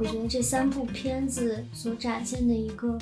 [0.00, 2.96] 我觉得这三部片子所展现的一个，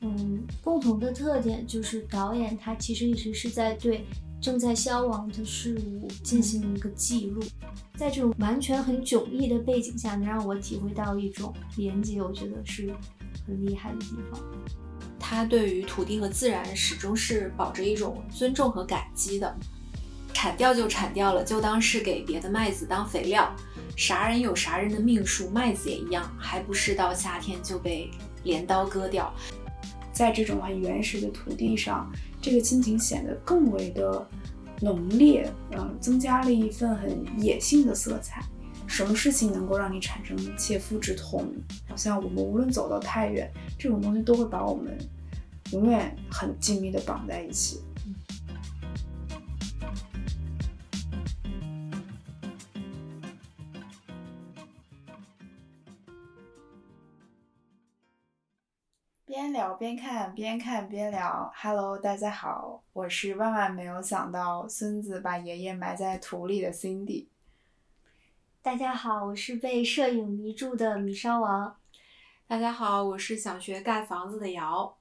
[0.00, 4.04] 嗯，共同的特点就是导演他其实一直是在对
[4.40, 7.40] 正在消亡的事物进行一个记录，
[7.94, 12.92] 在这种完全很迥异的背景下，能让我体会到一种连接，我觉得是
[13.46, 14.40] 很厉害的地方。
[15.20, 19.56] 他对于土地和自然始终是保着一种尊重和感激的。
[20.32, 23.54] 铲掉就铲掉了，就当是给别的麦子当肥料。
[23.96, 28.10] 啥人有啥人的命数，麦子也一样，还不是到夏天就被
[28.44, 29.32] 镰刀割掉。
[30.12, 34.26] 在这种很原始的土地上，这个亲情显得更为的
[34.80, 38.42] 浓烈，嗯，增加了一份很野性的色彩。
[38.86, 41.46] 什么事情能够让你产生切肤之痛？
[41.88, 44.98] 好像我们无论走到太远，这种东西都会把我们
[45.72, 47.80] 永远很紧密的绑在一起。
[59.50, 61.52] 边聊边看，边看边聊。
[61.56, 67.26] Hello，大家好，我是万万没有想到孙子把爷爷埋在土里的 Cindy。
[68.62, 71.76] 大家好，我是被摄影迷住的米烧王。
[72.46, 74.96] 大家好，我是想学盖房子的瑶。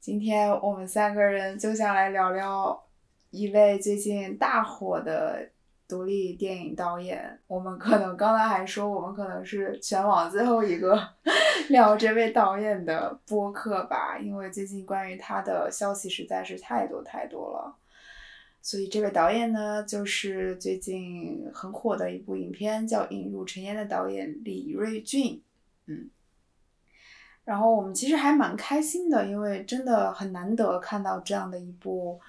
[0.00, 2.84] 今天我们三个人就想来聊聊
[3.30, 5.50] 一位最近大火的。
[5.90, 10.96] 独立电影导演，我们可能刚才还说，我们可能是全网最后一个
[11.68, 17.76] 聊这位导演的播客吧，因为最近关于他的消息实在是太多太多了。
[18.62, 25.42] 所以这位导演呢，就是最近很火的一部影片叫《引入尘烟》的导演李瑞俊，
[25.86, 26.08] 嗯。
[27.44, 32.20] 然后我们其实还蛮开心的，因为真的很难得看到这样的一部。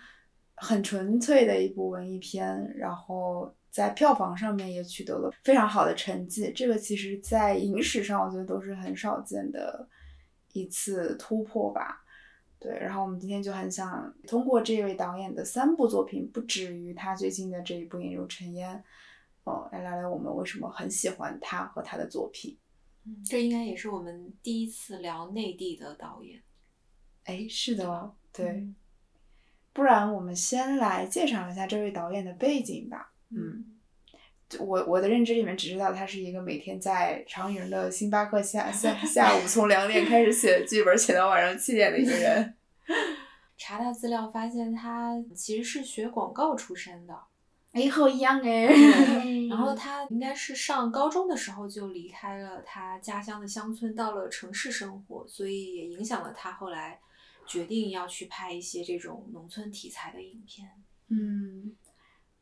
[0.64, 6.52] 很纯粹的一部文艺片，然后在票房上面也取得了非常好的成绩。
[6.56, 9.90] 这个其实，在影史上，我觉得都是很少见的
[10.54, 12.06] 一次突破吧。
[12.60, 18.78] 对，然后我们今天就很想通过这位导演的三部作品，不止于他最近的这一部《引入尘烟》，
[19.52, 22.56] 哦，来聊聊我们为什么很喜欢他和他的作品。
[23.06, 26.40] 嗯，这应该也是我们第一次聊内地的导演。
[27.24, 28.72] 哎，是的，对。
[29.74, 33.14] 不然我们先来介绍一下这位导演的背景吧。
[33.30, 33.66] 嗯，
[34.60, 42.54] 我我的认知里面只知道他是一个每天在长营的星巴克下 下下午从两点开始写剧本，写到晚上七点的一个人。
[43.58, 47.18] 查他资料发现他其实是学广告出身的。
[47.72, 48.66] 哎，好一样哎。
[49.50, 57.00] 然后他应该是上高中的时候就离开了他家乡的乡村，到了城市生活，所以也影响了他后来。
[57.52, 60.70] 决定要去拍一些这种农村题材的影片。
[61.10, 61.76] 嗯，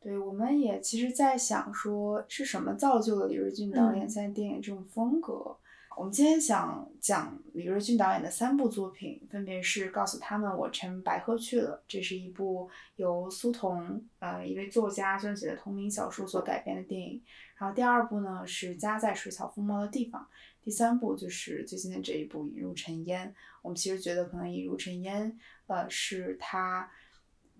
[0.00, 5.56] 对，我们也其实，在想说是什么造就了李瑞俊导演现在电影这种风格。
[5.96, 17.22] 我们今天想讲李瑞俊导演的三部作品，分别是《告诉他们我乘白鹤去了》，这是一部由苏童呃一位作家撰写的同名小说所改编的电影。
[17.58, 20.22] 然后第二部呢是《家在水草丰茂的地方》。
[20.64, 23.28] 第三部就是最近的这一部《引入尘烟》，
[23.60, 25.30] 我们其实觉得可能《引入尘烟》
[25.66, 26.90] 呃是他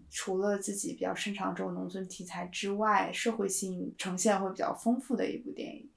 [0.09, 5.91] 除了自己比较擅长这种农村题材之外，社会性呈现会比较丰富的一部电影。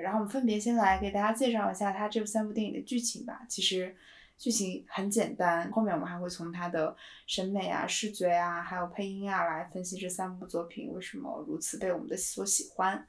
[0.00, 3.42] 然后我们分别先来给大家介绍一下他这三部电影的剧情吧。
[3.48, 3.94] 其实
[4.38, 6.96] 剧情很简单，后面我们还会从他的
[7.26, 13.06] 审美啊、视觉啊，还有配音啊来分析这三部作品为什么如此被我们的所喜欢。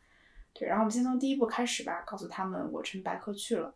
[0.53, 3.73] 对，然后我们先从第一部开始吧，告诉他们我乘白鹤去了。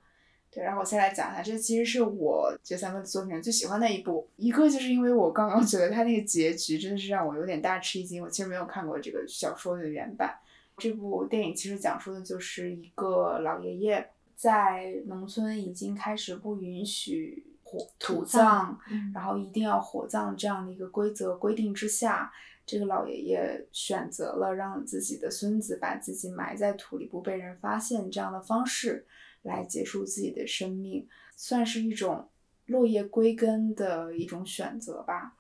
[0.50, 4.30] 对，然后我先来讲一下，这其实是我这三部作品最喜欢的一部。
[4.36, 8.22] 一个就是因为我刚刚觉得他那个结局真的是让我有点大吃一惊。
[8.22, 10.38] 我其实没有看过这个小说的原版。
[10.78, 18.78] 这部电影其实讲述的就是一个老爷爷在农村已经开始不允许火土葬，
[19.14, 22.32] 然后一定要火葬这样的一个规则规定之下。
[22.64, 29.06] 这个老爷爷选择了让自己的孙子把自己埋在土里，不被人发现这样的方式
[29.42, 32.30] 来结束自己的生命，算是一种
[32.68, 35.36] 落叶归根的一种选择吧。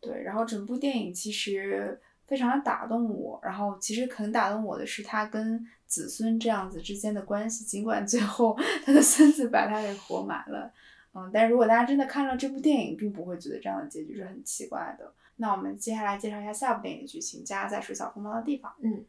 [0.00, 10.72] 对，然后整部电影其实非常的打动我，然后其实很打动我的是他跟子孙这样子之间的关系，尽管最后 他的孙子把他给活埋了，
[11.14, 15.12] 嗯，但是如果大家真的看了这部电影，并不会觉得这样的结局是很奇怪的。
[15.36, 18.70] 那我们接下来介绍一下下部电影的剧情，《家在水草丰茂的地方》。
[18.82, 19.04] 嗯，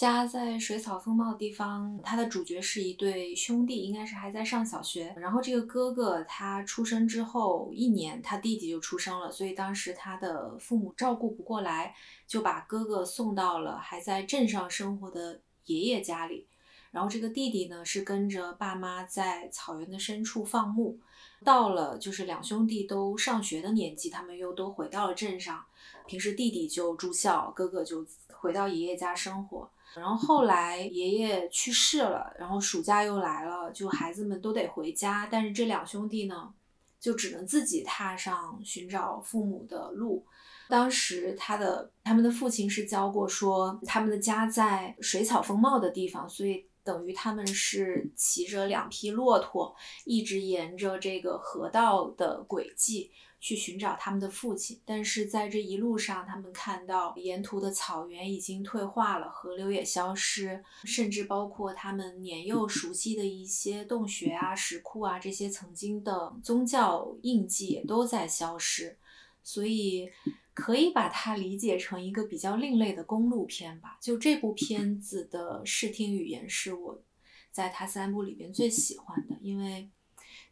[0.00, 5.14] 家在水草丰茂的地方，它的主角是一对兄弟，应该是还在上小学。
[5.18, 11.94] 然后这个哥哥他出生之后一年，他弟弟就出生了，所以当时他的父母照顾不过来，
[12.26, 16.46] 就把哥哥送到了还在镇上生活的爷爷家里。
[16.92, 20.98] 然后这个弟弟呢是跟着爸妈在草原的深处放牧，
[21.44, 25.62] 到了就是两兄弟都上学的年纪，他们又都回到了镇上。
[26.06, 29.70] 平时弟弟就住校，哥哥就回到爷爷家生活。
[29.96, 36.54] 然后后来爷爷去世了，然后暑假又来了，就孩子们都得回家，但是这两兄弟呢，
[37.00, 40.24] 就只能自己踏上寻找父母的路。
[40.68, 53.10] 当时他的他们的父亲是教过说，他们的家在水草丰茂的地方，所以等于他们是骑着两匹骆驼，一直沿着这个河道的轨迹。
[53.40, 68.98] 去寻找他们的父亲，但是在这一路上，他们看到沿途的草原已经退化了，河流也消失，甚至包括他们年幼熟悉的一些洞穴啊、石窟啊这些曾经的宗教印记也都在消失，
[69.42, 70.10] 所以
[70.52, 73.96] 可以把它理解成一个比较另类的公路片吧。
[74.02, 77.02] 就这部片子的视听语言是我
[77.50, 79.88] 在它三部里边最喜欢的，因为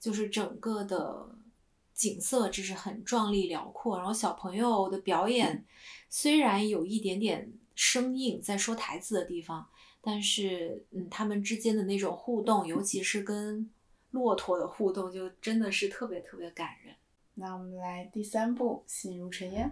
[0.00, 1.36] 就是整个的。
[1.98, 5.66] 景色真是很壮丽辽阔，然后小朋友的表演
[6.08, 9.68] 虽然有一点点生硬，在说台词的地方，
[10.00, 13.68] 但是嗯，他们之间的那种互动，尤其是跟
[14.12, 16.94] 骆驼的互动，就真的是特别特别感人。
[17.34, 19.66] 那我们来第三部《心如尘烟》，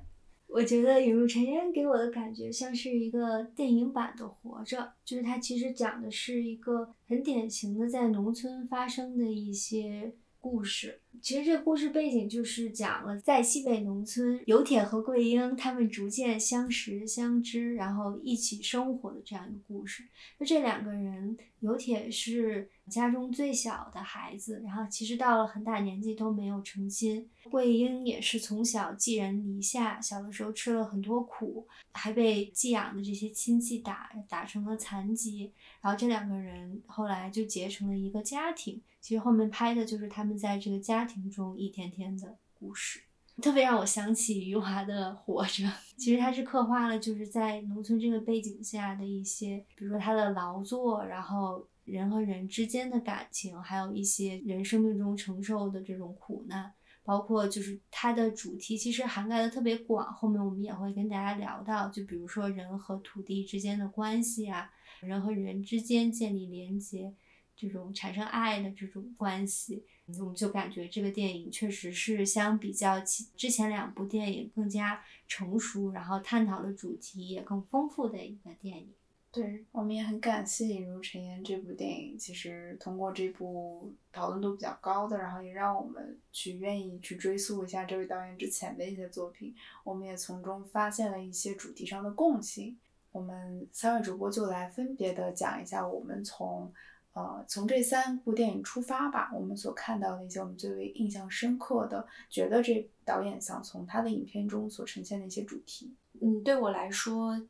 [0.49, 10.17] 我觉得《引入尘烟》给我的感觉像是一个电影版的《活着》，就是它其实讲的是一个很典型的在农村发生的一些。
[10.39, 20.05] 故事其实这故事背景就是讲了在西北农村，有铁和桂英他们逐渐相识相知，然后一起生活的这样一个故事。
[20.39, 27.29] 那这两个人，有铁是家中最小的孩子，然后其实到了很大年纪都没有成亲。
[27.51, 35.53] 桂英也是从小寄人篱下，小的时候吃了很多苦，还被寄养的这些亲戚打打成了残疾。
[35.81, 38.83] 然后这两个人后来就结成了一个家庭。
[39.01, 43.01] 其实后面拍的就是他们在这个家庭中一天天的故事，
[43.41, 45.65] 特别让我想起余华的《活着》。
[45.97, 56.73] 其实他是刻画了就是在农村这个背景下的一些，比如说他的劳作，然后人和人之间的感情，还有一些人生命中承受的这种苦难，
[57.05, 60.13] 包括就是它的主题其实涵盖的特别广。
[60.13, 64.71] 后面我们也会跟大家聊到，就比如说人和土地之间的关系啊，
[65.01, 67.15] 人和人之间建立连接。
[67.57, 69.83] 这种产生爱的这种关系，
[70.21, 78.93] 我们就感觉这个电影确实是相比较其之前两部电影更加成熟，然后探讨的主题也更丰富的一个电影。
[79.33, 82.19] 对，我们也很感谢《引入尘烟》这部电影。
[82.19, 92.79] 其实通过这部讨论度比较高的，然后也让我们去愿意去追溯一下这位导演之前的一些作品，我们也从中发现了一些主题上的共性。
[93.13, 96.73] 我们三位主播就来分别的讲一下我们从。
[97.17, 105.95] 呃，从这三部电影出发吧，我们所看到的一些我们最为印象深刻的，觉得这导演想从他的影片中所呈现的一些主题。
[106.21, 107.41] 嗯，对我来说，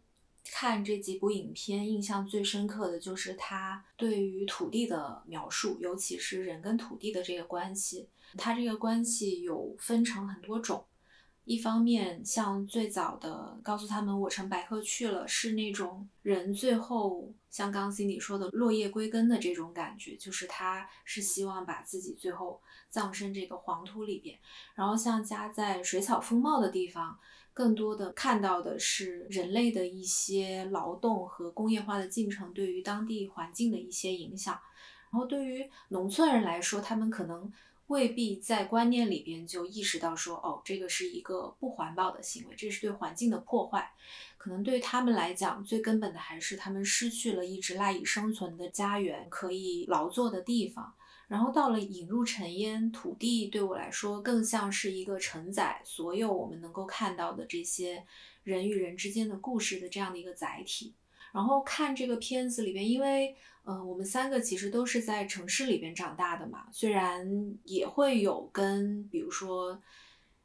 [0.52, 8.08] 看这几部影片印象最深刻的就是他对于土地的描述，尤其是人跟土地的这个关系。
[8.38, 10.84] 他这个关系有分成很多种。
[11.46, 22.60] 一方面，像最早的告诉他们我乘白鹤去了，是那种人最后像刚 Cindy 说的落叶归根的这种感觉，就是他是希望把自己最后
[22.90, 24.36] 葬身这个黄土里边。
[24.74, 27.16] 然后像家在水草丰茂的地方，
[27.54, 34.58] 更多的看到的是人类的一些劳动和工业化的进程对于当地环境的一些影响。
[35.12, 37.52] 然后对于农村人来说，他们可能。
[37.88, 43.92] 未必在观念里边就意识到说，哦，这个是一个不环保的行为，这是对环境的破坏。
[44.38, 50.94] 可能对他们来讲，最根本的还是他们失去了一直赖以生存的家园，可以劳作的地方。
[51.28, 58.04] 然后到了引入尘烟，土地对我来说更像是一个承载所有我们能够看到的这些
[58.42, 60.94] 人与人之间的故事的这样的一个载体。
[61.32, 63.36] 然后看这个片子里边，因为。
[63.68, 67.28] 嗯，我们三个其实都是在城市里边长大的嘛，虽然
[67.64, 69.82] 也会有跟，比如说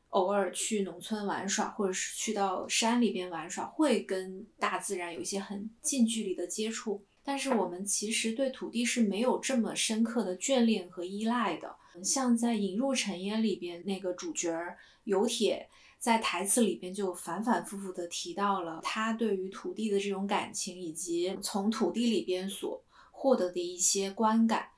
[0.09, 11.75] 偶尔去农村玩耍，或者是去到山里边玩耍，会跟大自然有一些很近距离的接触，但是我们其实对土地是没有这么深刻的眷恋和依赖的。
[12.03, 14.51] 像在《引入尘烟》里边那个主角
[15.03, 22.83] 有铁，在台词里边就反反复复的提到了他对于土地的这种感情，以及从土地里边所。
[23.21, 24.69] 获得的一些观感，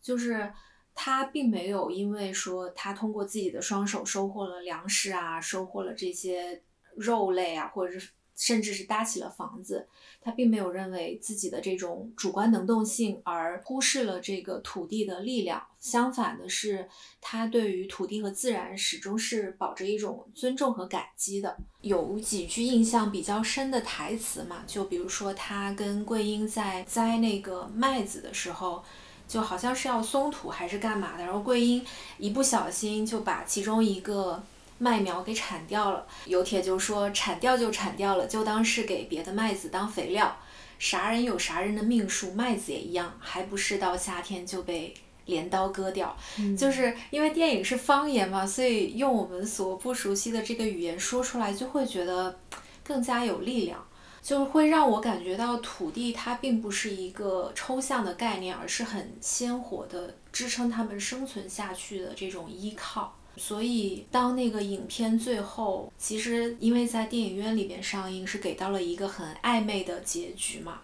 [0.00, 0.50] 就是
[0.94, 6.62] 他并没有因为说他通过自己的双手收获了粮食啊，收获了这些
[6.96, 9.86] 肉类啊，或者是甚至是搭起了房子，
[10.22, 15.62] 他并没有认为自己的这种主观能动性而忽视了这个土地的力量。
[15.78, 16.88] 相反的是，
[17.20, 21.54] 他对于土地和自然始终是保着一种尊重和感激的。
[21.82, 28.82] 有几句印象比较深的台词嘛，就比如说他跟桂英在栽那个麦子的时候，
[29.28, 31.84] 就好像是要松土还是干嘛的，然后桂英
[32.16, 34.42] 一不小心就把其中一个。
[34.82, 40.34] 麦苗给铲掉了，有铁就说铲掉就铲掉了，就当是给别的麦子当肥料。
[40.78, 44.94] 啥人有啥人的命数，麦子也一样，还不是到夏天就被
[45.26, 46.16] 镰刀割掉。
[46.58, 52.40] 就是因为电影是方言嘛，所以用我们所不熟悉的这个语言说出来，就会觉得
[52.82, 53.86] 更加有力量，
[54.22, 63.14] 就会让我感觉到土地它并不是一个抽象的概念，而是很鲜活的支撑他们生存下去的这种依靠。
[63.36, 70.80] 所以，当那个影片最后，其实因为在电影院里边上映，是给到了一个很暧昧的结局嘛。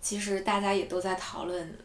[0.00, 1.78] 其实大家也都在讨论，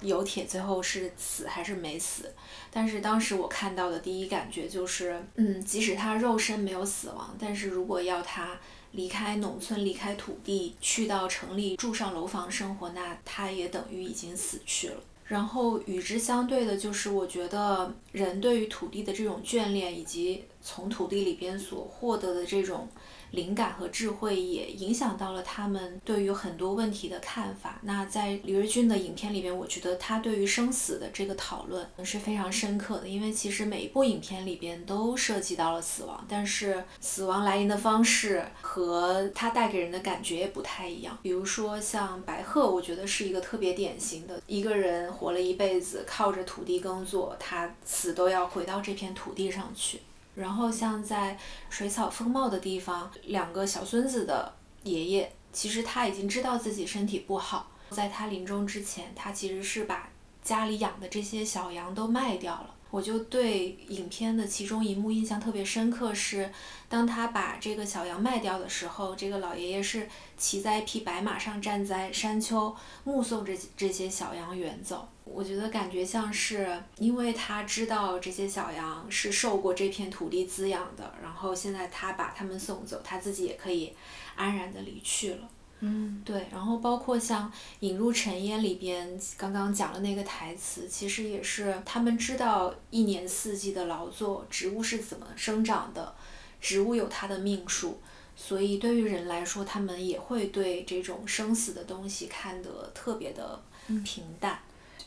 [0.00, 2.32] 有铁最后是死还是没死。
[2.70, 8.58] 但是当时我看到的第一感觉就是，嗯，即使他肉身没有死亡，但是如果要他
[8.92, 14.96] 离开农村、离开土地，去到城里住上楼房生活，那他也等于已经死去了。
[15.26, 22.88] 然后与之相对的就是，我觉得人对于土地的这种眷恋，以及从土地里边所获得的这种。
[23.36, 27.78] 灵感和智慧也影响到了他们对于很多问题的看法。
[27.82, 33.08] 那在李瑞军的影片里边，我觉得他对于生死的这个讨论是非常深刻的。
[33.08, 41.16] 因为其实每一部影片里边都涉及到了死亡，但是死亡来临的方式和他带给人的感觉也不太一样。
[41.22, 50.00] 比如说像白鹤，我觉得是一个特别典型的一个人活了一辈子靠着土地耕作，他死都要回到这片土地上去。
[50.36, 51.36] 然后像在
[51.68, 60.08] 水草丰茂的地方，两个小孙子的爷爷，其实他已经知道自己身体不好，在他临终之前，他其实是把
[60.42, 62.74] 家里养的这些小羊都卖掉了。
[62.90, 66.50] 我就对影片的其中一幕印象特别深刻，是
[66.88, 72.74] 当他把这个小羊卖掉的时候，这个老爷爷是骑在一匹白马上站在山丘，
[73.04, 75.08] 目送着这些小羊远走。
[75.24, 83.92] 我觉得感觉像是，因为他知道这些小羊是受过这片土地滋养的，然后现在他把他们送走，他自己也可以
[84.36, 85.48] 安然的离去了。
[85.86, 87.48] 嗯，对，然后包括像
[87.80, 96.14] 《引入尘烟》里边刚刚讲的那个台词，其实也是他们知道一年四季的劳作，植物是怎么生长的，
[96.60, 98.00] 植物有它的命数，
[98.34, 103.62] 所以对于人来说，他们也会对这种生死的东西看得特别的
[104.04, 104.58] 平淡。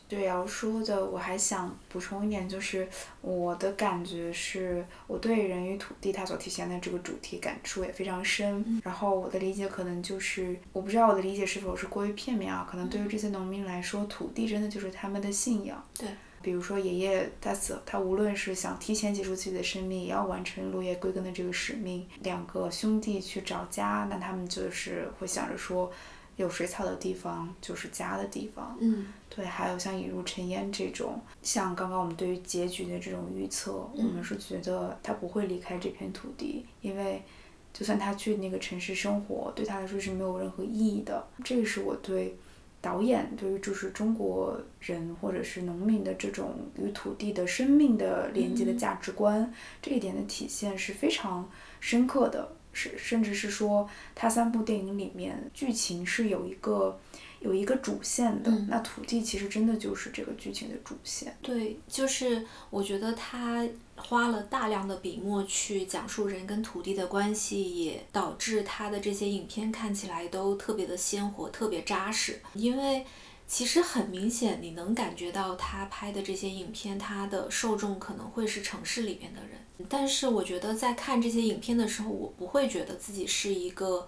[0.10, 2.89] 对瑶说的，我还想补充一点，就是
[3.22, 8.82] 我的感觉是，我对人与土地它所体现的这个主题感触也非常深。
[8.84, 12.68] 然后我的理解可能就是，我不知道我的理解是否是过于片面啊？
[12.68, 15.86] 可能对于这些农民来说，土地真的就是他们的信仰。
[15.96, 16.10] 对，
[16.42, 22.08] 比如说爷爷他死，他无论是想提前结束自己的生命，也要完成落叶归根的这个使命。
[22.24, 25.92] 两个兄弟去找家，那他们就是会想着说。
[26.39, 28.77] 有水草的地方就是家的地方。
[28.79, 37.22] 嗯，对，还有像引入尘烟这种，像刚刚我们对于结局的这种预测，我们是觉得他不会离开这片土地，因为
[37.74, 41.27] 就算他去那个城市生活，对他来说是没有任何意义的。
[41.43, 42.38] 这个是我对
[42.79, 51.50] 导演对于就是中国人或者是农民的这种与土地的生命的连接的价值观这一点的体现是非常
[51.81, 52.55] 深刻的。
[52.79, 56.98] 是，甚至是说，他三部电影里面剧情是有一个
[57.41, 58.50] 有一个主线的。
[58.69, 61.36] 那土地其实真的就是这个剧情的主线。
[61.41, 63.67] 对，就是我觉得他
[63.98, 72.39] 花了大量的笔墨去讲述人跟土地的关系，也导致他的这些影片看起来都特别的鲜活，特别扎实。
[72.53, 73.05] 因为
[73.45, 79.59] 其实很明显，你能感觉到他拍的这些影片，他的受众可能会是城市里面的人。
[79.88, 84.07] 但是我觉得在看这些影片的时候，我不会觉得自己是一个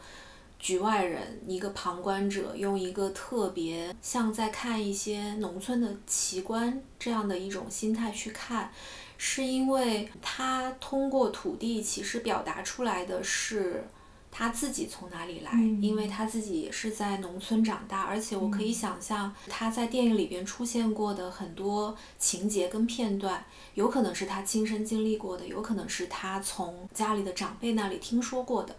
[0.60, 8.72] 局外人，一个旁观者，用一个特别像在看一些农村的奇观这样的一种心态去看，
[9.18, 13.86] 是因为他通过土地其实表达出来的是。
[14.32, 15.52] 他自己从哪里来？
[15.82, 28.76] 因为他自己也是在农村长大，而且我可以想象他在电影里边出现过的很多情节跟片段，有可能是他亲身经历过的，有可能是他从家里的长辈那里听说过的。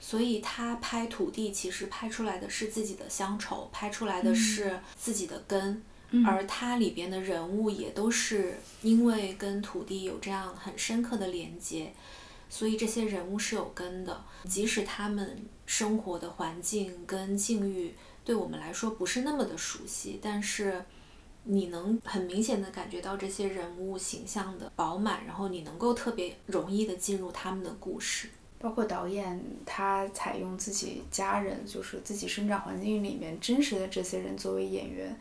[0.00, 5.82] 所以他拍土地，其实拍出来的是自己的乡愁，拍出来的是自己的根，
[6.24, 11.92] 而他里边的人物也都是因为跟土地有这样很深刻的连接。
[12.48, 20.84] 所以这些人物是有根的，即使他们生活的环境跟境遇对我们来说不是那么的熟悉，但是
[21.44, 28.28] 你能很明显的感觉到这些人物形象的饱满，然后你能够特别容易的进入他们的故事。
[28.60, 35.16] 包括导演，他采用自己家人，就是自己生长环境里面真实的这些人作为演员，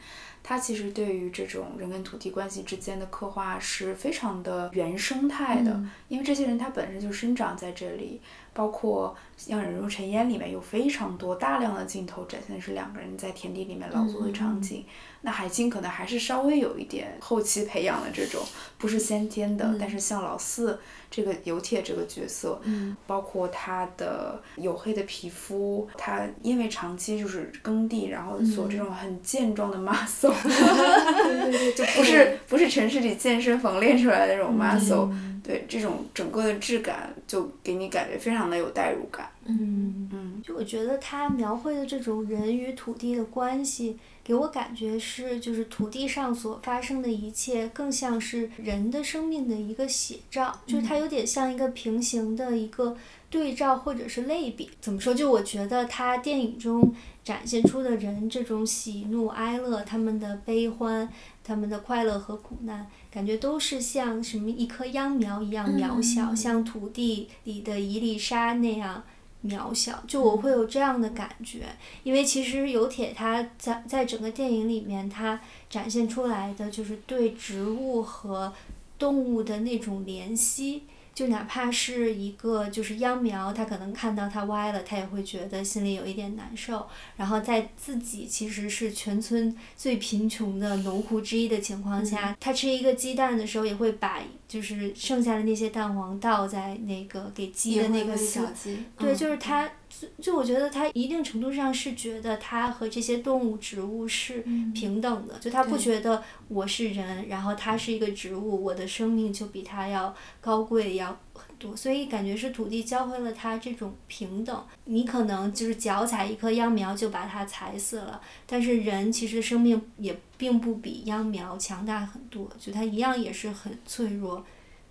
[0.50, 5.77] 他其实对于这种人跟土地关系之间的刻画是非常的原生态的，
[6.08, 8.22] 因为这些人他本身就生长在这里，
[8.54, 14.86] 包括像《人如尘烟》里面有非常多大量的镜头展现的是两个人在田地里面劳作的场景，
[15.27, 18.41] 那海清可能还是稍微有一点后期培养的这种，
[18.77, 20.79] 不是先天的，但是像老四。
[21.10, 35.10] 这个油铁这个角色，嗯，包括他的黝黑的皮肤，他因为长期就是耕地，然后做这种很健壮的 muscle， 对对对，就不是不是城市里健身房练出来的那种 muscle，
[35.41, 39.29] 对这种整个的质感就给你感觉非常的有代入感。
[39.46, 43.98] 嗯嗯，就我觉得他描绘的这种人与土地的关系。
[44.27, 52.98] 给我感觉是，就是土地上所发生的一切，更像是人的生命的一个写照，就是它有点像一个平行的一个
[53.29, 54.69] 对照或者是类比。
[54.81, 55.13] 怎么说？
[55.13, 56.93] 就我觉得他电影中
[57.24, 61.07] 展现出的人这种喜怒哀乐，他们的悲欢，
[61.41, 69.05] 他们的快乐和苦难，感觉都是像什么一棵秧苗一样渺小，像土地里的一粒沙那样。
[69.46, 71.67] 渺小，就我会有这样的感觉，
[72.03, 75.39] 因为其实有铁他在在整个电影里面，他
[75.70, 78.53] 展现出来的就是对植物和
[78.98, 80.84] 动物的那种怜惜。
[81.17, 86.86] 就哪怕是一个就是秧苗，他可能看到它歪了，他也会觉得心里有一点难受。
[87.15, 98.77] 然后在自己其实是全村最贫穷的农户之一的情况下，他吃一个鸡蛋的时候，也会把就是剩下的那些蛋黄倒在那个给鸡的那个小鸡。
[99.00, 99.67] 对，就是他。
[100.00, 104.42] 就就我觉得他一定程度上是觉得他和这些动物、植物是
[104.74, 114.64] 平等的，就他不觉得我是人，然后他是一个植物，我的生命就比他要高贵要很多，所以感觉是土地教会了他这种平等。
[114.86, 124.46] 你可能就是脚踩一棵秧苗就把它踩死了，但是人其实生命也并不比秧苗强大很多，就他一样也是很脆弱。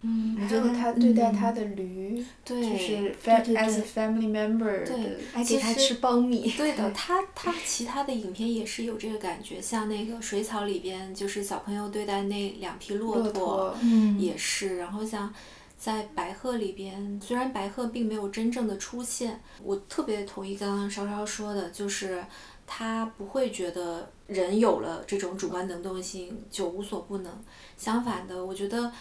[0.09, 6.49] 嗯，还有他对待他的驴，就是 as a family member，对，还给他吃苞米。
[6.57, 13.75] 对的，他他其他的影片也是有这个感觉，像那个水草里边，就是小朋友对待那两匹骆驼，
[14.17, 14.77] 也是。
[14.77, 15.35] 然后像
[15.77, 22.25] 在白鹤里边，虽然白鹤并没有真正的出现，我特别同意刚刚稍稍说的，就是
[22.65, 27.33] 他不会觉得人有了这种主观能动性就无所不能。
[27.77, 28.93] 相反的，我觉得。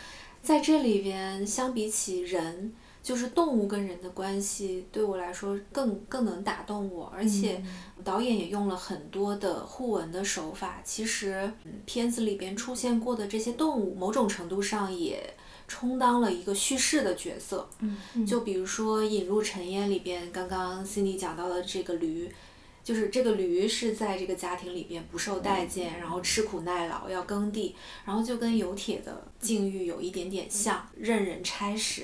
[0.46, 7.12] 在这里边，相比起人，就是动物跟人的关系，对我来说更更能打动我。
[7.12, 7.60] 而且
[8.04, 10.80] 导演也用了很多的互文的手法。
[10.84, 11.52] 其实，
[11.88, 15.34] 片子里边出现过的这些动物，某种程度上也
[15.68, 17.68] 充当了一个叙事的角色。
[17.80, 22.32] 嗯，就比如说《引入尘烟》里边，刚刚 Cindy 讲到的这个驴。
[22.86, 32.04] 就是这个驴是在这个家庭里边不受待见，然后吃苦耐劳要耕地，然后就跟有铁的境遇有一点点像，任人差使。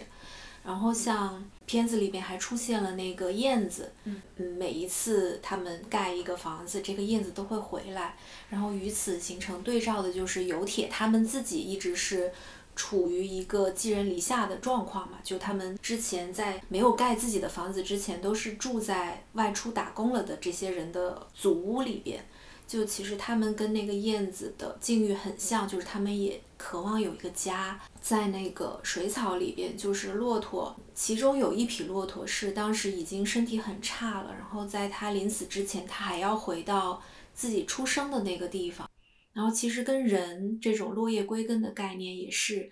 [0.65, 4.21] 然后像片子里边还出现了那个燕子，嗯，
[4.57, 8.17] 每一次他们盖一个房子，这个燕子都会回来。
[8.49, 12.31] 然后与此形成对照的就是有铁，他们自己一直是。
[12.75, 22.25] 处于一个寄人篱下的状况嘛，就他们之前在没有盖自己的房子之前，都是住在外出打工了的这些人的祖屋里边。
[22.67, 27.77] 就其实他们跟那个燕子的境遇很像，就是他们也渴望有一个家。
[27.99, 37.01] 在那个水草里边，就是骆驼，其中有一匹骆驼是当时已经身体很差了，然后在他临死之前，他还要回到
[37.33, 38.89] 自己出生的那个地方。
[39.33, 42.69] 然后其实跟人这种落叶归根的概念也是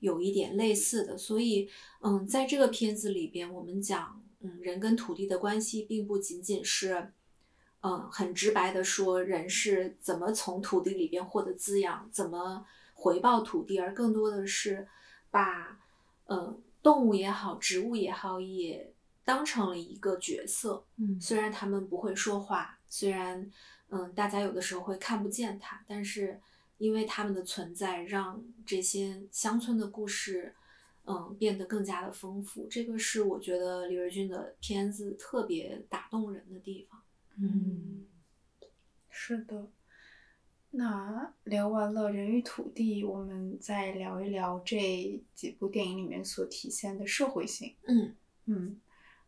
[0.00, 1.70] 有一点类似的，所以
[2.02, 7.12] 嗯，在这个片子里边，我们讲嗯人跟土地的关系，并不仅仅是
[7.80, 14.86] 嗯很直白的说人是怎么从土地里边获得滋养，怎么回报土地，而更多的是
[15.30, 15.80] 把
[16.26, 18.92] 嗯动物也好，植物也好，也
[19.24, 20.84] 当成了一个角色。
[20.98, 23.50] 嗯，虽然他们不会说话，虽然。
[23.94, 26.40] 嗯，大家有的时候会看不见它，但是
[26.78, 30.54] 因为他们的存在，让这些乡村的故事，
[31.04, 32.66] 嗯，变得更加的丰富。
[32.68, 37.02] 这个是我觉得李瑞军的片子特别打动人的地方。
[37.36, 38.06] 嗯，
[39.10, 39.68] 是的。
[40.74, 47.76] 那聊完了人与土地，我们再聊一聊这几部电影里面所体现的社会性。
[47.86, 48.80] 嗯嗯，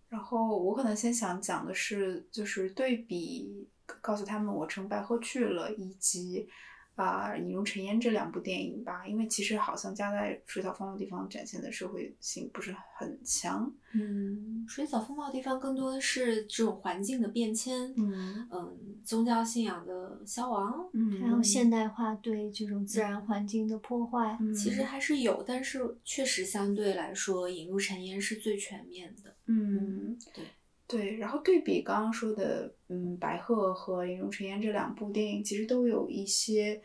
[0.08, 3.68] 然后我可能先想讲的是，就是对比，
[4.00, 6.48] 告诉他们我乘白鹤去了，以及
[6.94, 13.72] 啊《引入尘烟》这两部电影吧，因为其实好像加在水草丰茂地方展现的社会性不是很强。
[13.92, 24.36] 嗯，水草丰茂地方更多的是这种环境的变迁，嗯嗯，宗教信仰的消亡，嗯，还有现代化对这种自然环境的破坏。
[24.40, 29.34] 嗯其实还是有，但是确实相对来说，《引入尘烟》是最全面的。
[29.46, 30.44] 嗯，对
[30.86, 36.80] 对，然后对比刚刚说的，嗯，《白鹤》和《引入尘烟》这两部电影，其实都有一些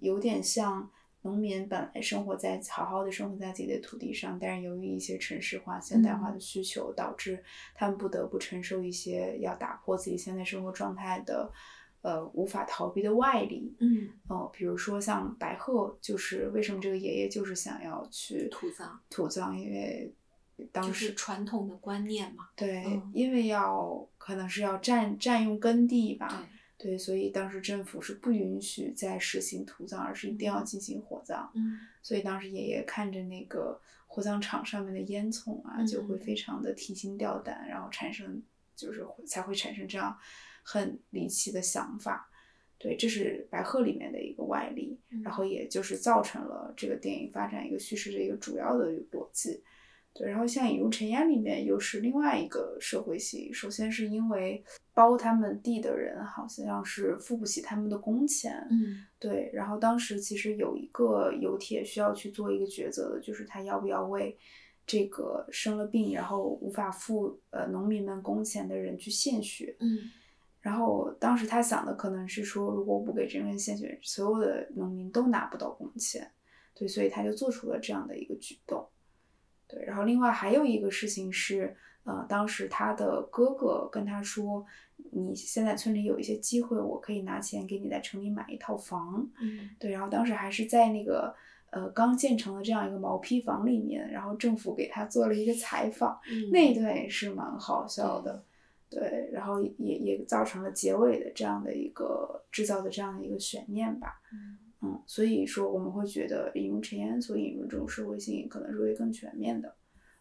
[0.00, 0.90] 有点像
[1.22, 7.42] 农民本来生活在好好的生活在自己的土地上，但是由于一些城市化、现代化的需求，导致
[7.74, 11.50] 他们不得不承受一些要打破自己现在生活状态的，
[12.02, 13.76] 呃，无法逃避的外力。
[13.80, 19.00] 嗯，哦，比如说像白鹤，就是为什么这个爷爷就是想要去土葬。
[19.10, 20.14] 土葬，因为
[20.72, 22.48] 当就时是传统的观念嘛。
[22.56, 31.50] 对，嗯因为要可能是要占占用耕地吧，，对，所以当时政府是不允许再实行土葬，而是一定要进行火葬。
[31.54, 38.42] 嗯所以当时爷爷看着那个火葬场上面的烟囱啊，就会嗯非常的提心吊胆，然后产生
[38.74, 40.16] 就是才会产生这样
[40.62, 42.30] 很离奇的想法。
[42.78, 49.62] 对，这是白鹤里面的一个外力，嗯然后也就是造成了这个电影发展一个叙事的一个主要的逻辑。
[50.18, 53.54] 对，然后像《引入尘烟》里面又是另外一个社会性。
[53.54, 54.60] 首先是因为
[54.92, 64.36] 包他们地的人好像是付不起他们的工钱，嗯对，然后当时其实有一个油铁需要去做一个抉择的，就是他要不要为
[64.84, 69.76] 这个生了病然后无法付呃农民们工钱的人去献血。
[69.78, 70.10] 嗯
[70.60, 76.28] 然后当时他想的可能是说，如果我不给这个人献血，所有的农民都拿不到工钱。
[76.74, 78.84] 对，所以他就做出了这样的一个举动。
[79.68, 84.64] 对，然后另外还有一个事情是，呃，当时他的哥哥跟他说，
[85.12, 89.28] 你现在村里有一些机会，我可以拿钱给你在城里买一套房。
[89.40, 91.34] 嗯对，然后当时还是在那个
[91.70, 98.42] 呃刚建成的这样一个毛坯房里面，然后政府给他做了一个采访，嗯，那一段也是蛮好笑的。
[98.90, 104.18] 对，然后也也造成了结尾的这样的一个制造的这样的一个悬念吧。
[104.32, 109.74] 嗯嗯，所以说我们会觉得引入尘烟所引入这种社会性可能是会更全面的，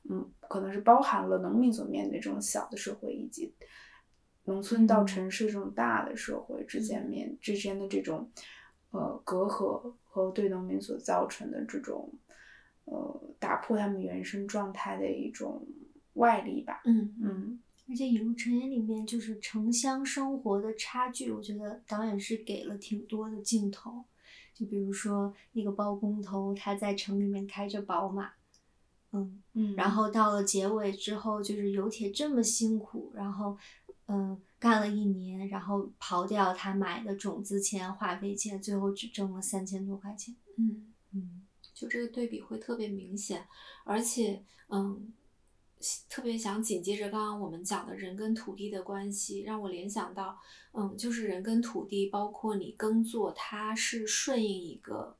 [0.09, 3.53] 嗯，可能是包含了农民所面对这种小的社会，以及
[4.45, 8.31] 农村到嗯城市这种大的社会之间嗯面之间的这种
[8.89, 12.11] 呃隔阂和对农民所造成的这种
[12.85, 15.67] 呃打破他们原生状态的一种
[16.13, 16.81] 外力吧。
[16.85, 24.03] 嗯嗯而且《引入尘烟》里面就是城乡生活的差距，我觉得导演是给了挺多的镜头。
[24.57, 28.31] 就比如说那个包工头，他在城里面开着宝马，
[29.11, 33.57] 嗯，嗯，然后到了结尾之后，就是有铁这么辛苦，然后
[34.07, 40.35] 嗯干了一年，然后刨掉他买的种子钱、化肥钱，最后只挣了三千多块钱。
[40.57, 40.93] 嗯。
[41.13, 41.43] 嗯
[41.73, 43.45] 就这个对比会特别明显，
[43.85, 45.13] 而且，嗯，
[46.09, 50.37] 特别想紧接着刚刚我们讲的人跟土地的关系，让我联想到，
[50.73, 55.15] 嗯，就是人跟土地，包括你耕作，它是顺应一个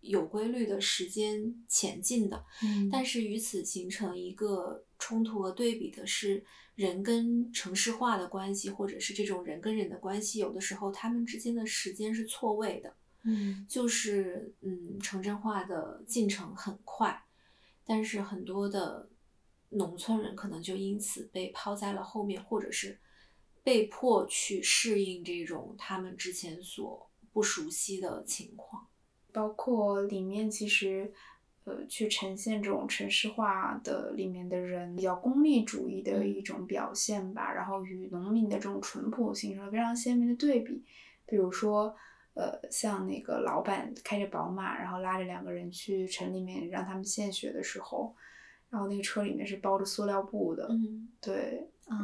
[0.00, 6.42] 有规律的时间前进的，嗯但是与此形成一个冲突和对比的是，
[6.74, 12.94] 人跟城市化的关系，或者是这种人跟人的关系，有的时候他们之间的时间是错位的。
[13.22, 17.22] 嗯就是嗯，城镇化的进程很快，
[17.84, 19.09] 但是很多的
[19.70, 22.98] 农村人可能就因此被抛在了后面，或者是
[23.62, 28.86] 被迫去适应这种他们之前所不熟悉的情况。
[29.32, 31.12] 包括里面其实，
[31.62, 40.84] 呃，去呈现这种城市化的里面的人比较功利主义的一种表现吧，然后与农民的这种淳朴形成了非常鲜明的对比。
[41.26, 41.94] 比如说，
[42.34, 48.12] 呃，像那个老板开着宝马，然后拉着两个人去城里面让他们献血的时候，
[48.70, 51.98] 然后那个车里面是包着塑料布的，嗯对，啊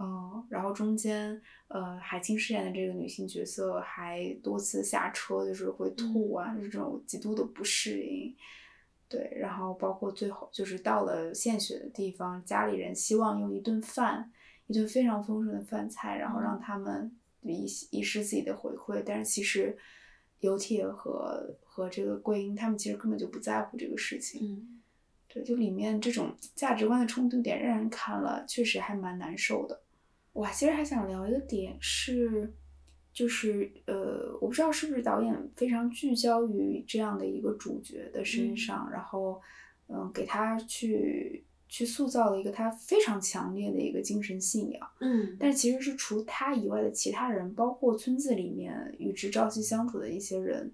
[0.00, 8.34] 嗯，然后中间，呃，海清饰演的这个女性角色还多次下车，就是会吐啊，就是这种极度的不适应。
[9.08, 14.30] 对，然后包括最后就是到了献血的地方，家里人希望用一顿饭，
[14.68, 19.76] 一顿非常丰盛的饭菜，然后让他们遗遗失自己的回馈，但是其实
[20.40, 24.40] 尤铁和和这个桂英他们其实根本就不在乎这个事情。
[24.46, 24.81] 嗯
[25.32, 29.80] 对，就里面这种价值观的冲突点，让人看了确实还蛮难受的。
[30.34, 32.52] 我其实还想聊一个点是，
[33.12, 39.40] 就是呃，我不知道是不是导演非常聚焦于这样的一个主角的身上，然后
[39.88, 44.90] 嗯，给他去去塑造了一个他非常强烈的一个精神信仰。
[45.00, 50.72] 嗯，但其实是除他以外的其他人，包括村子里面与之朝夕相处的一些人，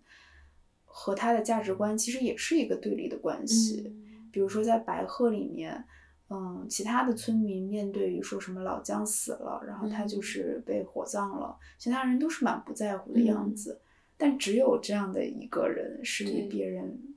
[0.84, 3.94] 和他的价值观其实也是一个对立的关系。
[4.32, 5.84] 比如说在白鹤里面。
[6.30, 13.80] 嗯，其他的村民面对于说什么老姜死了，然后他就是被火葬了，其他人都是满不在乎的样子，
[14.18, 17.16] 但只有这样的一个人是与别人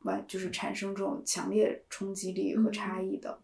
[0.00, 3.38] 完就是产生这种强烈冲击力和差异的。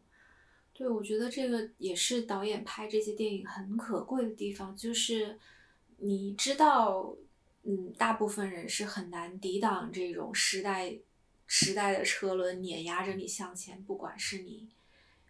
[0.75, 5.39] 对，我觉得这个也是导演拍这些电影很可贵的地方，就是
[5.97, 7.17] 你知道，
[7.63, 10.95] 嗯，大部分人是很难抵挡这种时代
[11.53, 14.69] 时代的车轮碾压着你向前，不管是你。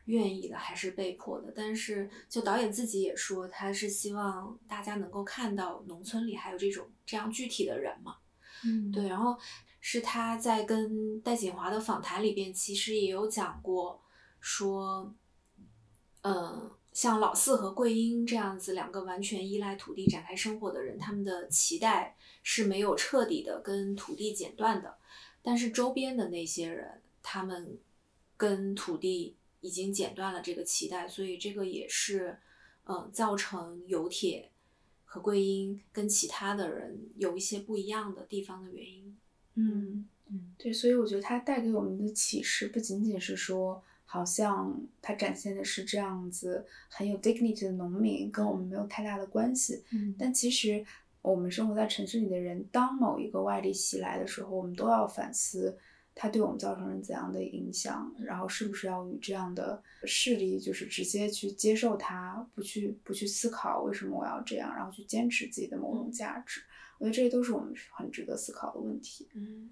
[0.06, 8.16] 愿意的还是被迫的，但是就导演自己也说，他是希望大家能够看到农村里还有这种这样具体的人嘛。
[8.64, 9.06] 嗯，对。
[9.06, 9.38] 然后
[9.80, 14.02] 是他在跟戴锦华的访谈里边，其实也有讲过，
[14.40, 15.14] 说，
[16.22, 24.98] 嗯，像老四和桂英这样子两个完全依赖土地展开生活的人，他们的脐带是没有彻底的跟土地剪断的，
[25.42, 27.78] 但是周边的那些人，他们
[28.36, 29.36] 跟土地。
[29.62, 32.38] 已经剪断了这个脐带，所以这个也是，
[32.84, 34.50] 嗯，造成油铁
[35.04, 39.14] 和桂英跟其他的人有一些不一样的地方的原因。
[39.56, 49.84] 嗯嗯，对，所以我觉得它带给我们的启示不仅仅是说，好像它展现的是这样子很有 dignity 的农民，跟我们没有太大的关系。
[49.90, 50.82] 嗯，但其实
[51.22, 55.78] 我们生活在城市里的人，当某一个外力袭来的时候，我们都要反思。
[56.12, 58.12] 它对我们造成了怎样的影响？
[58.18, 66.60] 然后是不是要与这样的势力，就是直接去接受它，不去不去思考为什么我要这样，然后去坚持自己的某种价值？
[66.98, 69.28] 我觉得这些都是我们很值得思考的问题。
[69.34, 69.70] 嗯，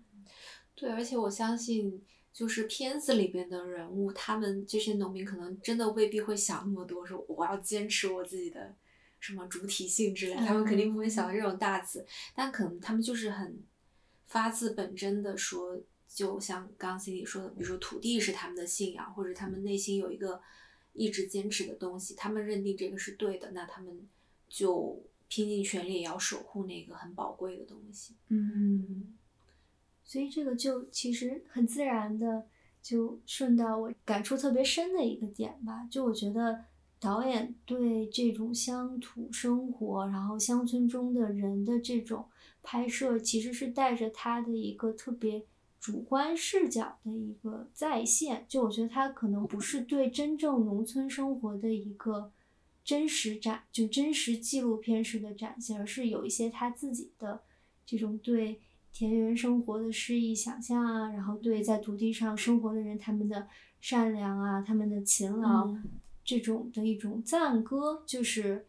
[0.75, 8.75] 对，而且我相信，就是片子里边的人物，他们这些农民可能真的未必会想那么多，说我要坚持我自己的
[9.21, 13.63] 什么主体性之类，他们肯定不会想到这种大词，但可能他们就是很
[14.27, 15.81] 发自本真的说。
[16.11, 20.41] 就像刚刚 Cindy 说的，比如说土地是他们的信仰，或者他们内心有一个
[20.95, 24.09] 一直坚持的东西，他们认定这个是对的，那他们
[24.49, 28.15] 就拼尽全力也要守护那个很宝贵的东西。
[28.29, 29.19] 嗯，
[30.03, 32.47] 所以这个就其实很自然的
[32.81, 36.65] 就顺到我感触特别深的一个点吧，就我觉得
[37.01, 42.27] 导演对这种乡土生活，然后乡村中的人的这种
[42.63, 45.45] 拍摄，其实是带着他的一个特别。
[45.81, 52.33] 主观视角的一个再现，就我觉得他可能不是对真正农村生活的一个
[52.85, 57.43] 真实展，就真实纪录片式的展现，而是有一些他自己的
[57.87, 58.61] 这种对
[58.93, 63.47] 田园生活的诗意想象啊，然后对在土地上生活的人他们的
[63.81, 65.73] 善良啊，他们的勤劳
[66.29, 68.67] 这种的一种赞歌，就是。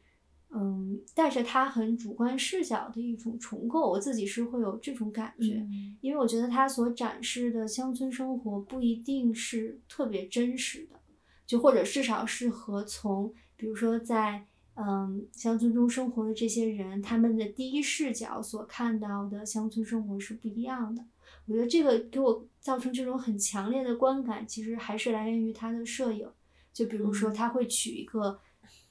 [0.51, 5.63] 嗯，带着他很主观视角的一种重构，我自己是会有这种感觉，
[6.01, 10.99] 因为我觉得他所展示的乡村生活不一定是特别真实的，
[11.45, 14.43] 就或者至少是和从比如说在
[14.73, 21.05] 嗯乡村中生活的这些人他们的第一视角所看到的乡村生活是不一样的。
[21.45, 26.27] 我觉得这个给我造成这种很强烈的观感，其实还是来源于他的摄影，
[26.73, 28.39] 就比如说他会取一个。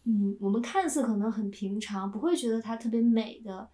[0.04, 3.68] 嗯，我们看似可能很平常，不会觉得它特别美的，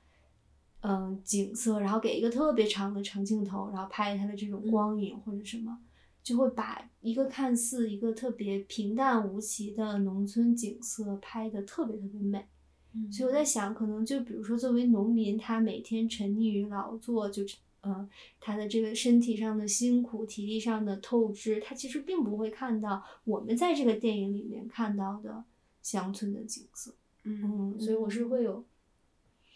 [0.80, 5.78] 嗯，景色，然后给一个特别长的长镜头，然后拍它的这种光影或者什么，
[6.24, 12.44] 就会把一个看似一个特别平淡无奇的农村景色拍得特别特别美。
[13.12, 17.44] 所以我在想，可能就比如说作为农民，他每天沉溺于劳作，就
[17.84, 18.08] 呃，
[18.40, 25.44] 他的这个身体上的辛苦，体力上的透支，他其实并不会看到我们在这个电影里面看到的。
[25.84, 26.94] 乡村的景色，
[27.24, 28.64] 嗯，所以我是会有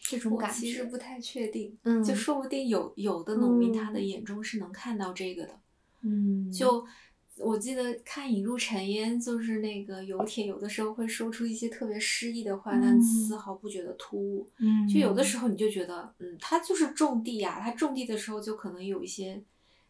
[0.03, 0.61] 这种感觉。
[0.61, 5.59] 其实不太确定，嗯，就说不定有有的农民他的眼中是能看到这个的，
[6.03, 6.87] 嗯，就
[7.41, 19.43] 我记得看《引入尘烟》，就是那个油铁有的时候会说出一些特别诗意的话，但丝毫不觉得突兀，嗯，就有的时候你就觉得，嗯，他就是种地呀，他种地的时候就可能有一些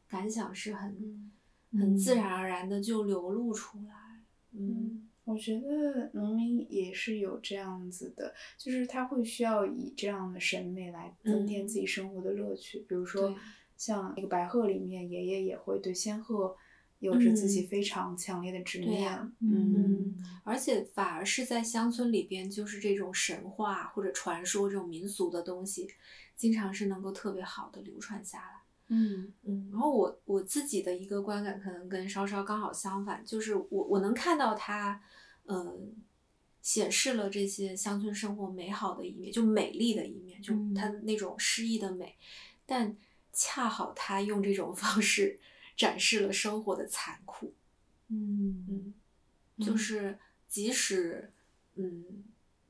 [0.09, 1.33] 感想是很
[1.73, 5.05] 很自然而然的就流露出来，嗯。
[5.25, 12.79] 我觉得农民也是有这样子的，就是他会需要以这样的审美来增添自己生活的乐趣。
[12.89, 13.37] 比如说，
[13.77, 16.57] 像那个白鹤里面，爷爷也会对仙鹤
[16.99, 19.33] 有着自己非常强烈的执念。
[19.41, 25.87] 嗯而且反而是在乡村里边，就是这种神话或者传说这种民俗的东西，
[26.37, 28.63] 经常是能够特别好的流传下来。
[28.91, 34.99] 嗯嗯，然后我我自己的一个观感可能跟稍稍刚好相反，就是我我能看到它，
[35.45, 35.95] 嗯，
[36.63, 42.17] 显示了这些乡村生活美好的一面，就美丽的一面，就嗯它那种诗意的美，
[42.65, 42.97] 但
[43.35, 45.39] 恰好他用这种方式
[45.79, 47.55] 展示了生活的残酷。
[48.09, 48.67] 嗯。
[48.69, 49.79] 嗯，就嗯。
[49.79, 51.33] 是即使
[51.77, 52.25] 嗯，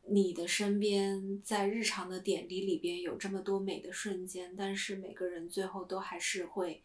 [0.07, 6.83] 你的身边在日常的点滴里边有这么多美的瞬间，但是每个人最后都还是会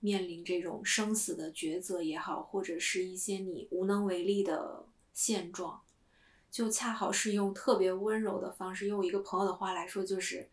[0.00, 5.82] 面临这种生死的抉择也好，或者是一些你无能为力的现状，
[6.50, 10.48] 就恰好是用特别温柔的方式，用一个朋友的话来说，就是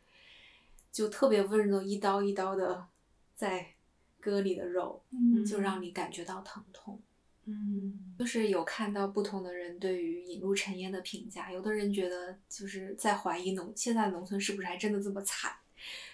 [0.92, 2.88] 就特别温柔一刀一刀的
[3.36, 3.76] 在
[4.24, 7.02] 割你的肉，嗯就让你感觉到疼痛。
[7.46, 15.52] 嗯就是有看到不同的人对于《引入尘烟》的评价，有的人觉得就是在怀疑农现在农村是不是还真的这么惨，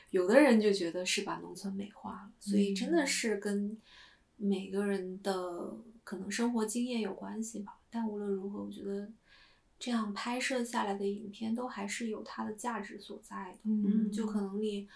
[0.10, 3.80] 有的人就觉得是把农村美化了，所以真的是跟
[4.38, 7.78] 每个人的可能生活经验有关系吧。
[7.92, 9.12] 但无论如何，我觉得
[9.78, 13.60] 这样拍摄下来的影片都还是有它的价值所在的。
[13.66, 14.88] 嗯就可能你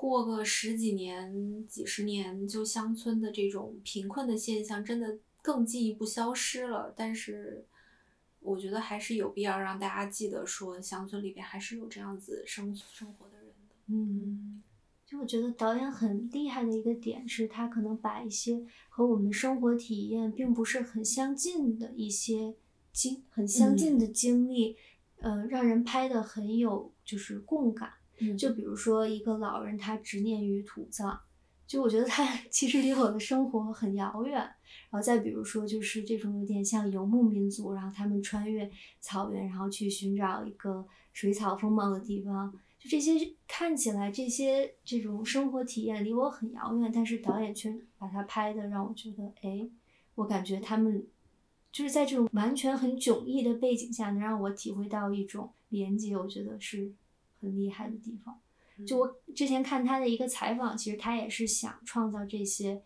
[0.00, 6.90] 过个十几年、几十年，就乡村的这种贫困的现象真的更进一步消失了。
[6.96, 7.66] 但是，
[8.40, 13.74] 我觉得还是有必要让大家记得说，乡村里边还是有这样子生生活的人的。
[13.88, 14.62] 嗯，
[15.04, 22.54] 就我觉得导演很厉害的一个点是，他可能把一些和我们生活体验并不是很相近的一些
[22.90, 24.78] 经很相近的经历，
[25.18, 27.99] 呃，让人拍的很有就是共感。
[28.20, 31.18] 嗯就比如说一个老人，他执念于土葬，
[31.66, 34.38] 就我觉得他 其实离我的生活很遥远。
[34.90, 42.52] 然后再比如说，就是这种有点像游牧民族，然后他们穿越草原，然后去寻找一个水草丰茂的地方。
[42.78, 49.68] 就这些看起来这些这种生活体验离我很遥远，但是导演却把它拍的让我觉得，哎，
[50.14, 51.06] 我感觉他们
[51.70, 56.90] 就是在这种完全很迥异的背景下，能让我体会到一种连接，我觉得是
[57.40, 58.38] 很厉害的地方。
[58.86, 62.82] 就我之前看他的一个采访，其实他也是想创造这些，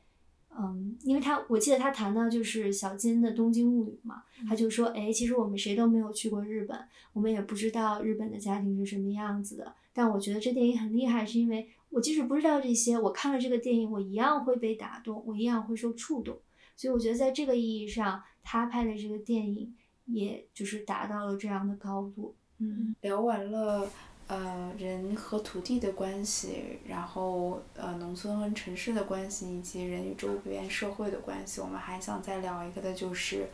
[0.50, 6.76] 嗯，因为他我记得他谈到就是小金的《东京物语》嘛，他就说，哎，其实我们谁都没有去过日本，
[7.12, 9.72] 我们也不知道日本的家庭是什么样子的。
[9.92, 16.36] 但我觉得这电影很厉害，是因为我即使不知道这些，我看了这个电影，我一样会被打动，我一样会受触动。
[16.74, 19.72] 所以我觉得在这个意义上，他拍的这个电影，
[20.06, 22.34] 也就是达到了这样的高度。
[22.58, 23.88] 嗯，聊完了
[24.26, 33.46] 呃人和土地的关系，然后呃农村和城市的关系，以及人与周边社会的关系，我们还想再聊一个的就是，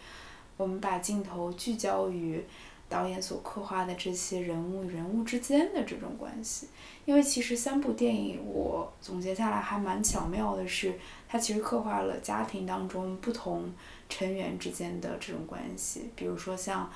[0.57, 2.45] 我们把镜头聚焦于
[2.89, 6.69] 导演所刻画的这些人物与人物之间的这种关系。
[7.05, 13.73] 因为其实三部电影我总结下来还蛮巧妙的是，它其实刻画了家庭当中不同
[14.09, 16.89] 成员之间的这种关系，比如说像。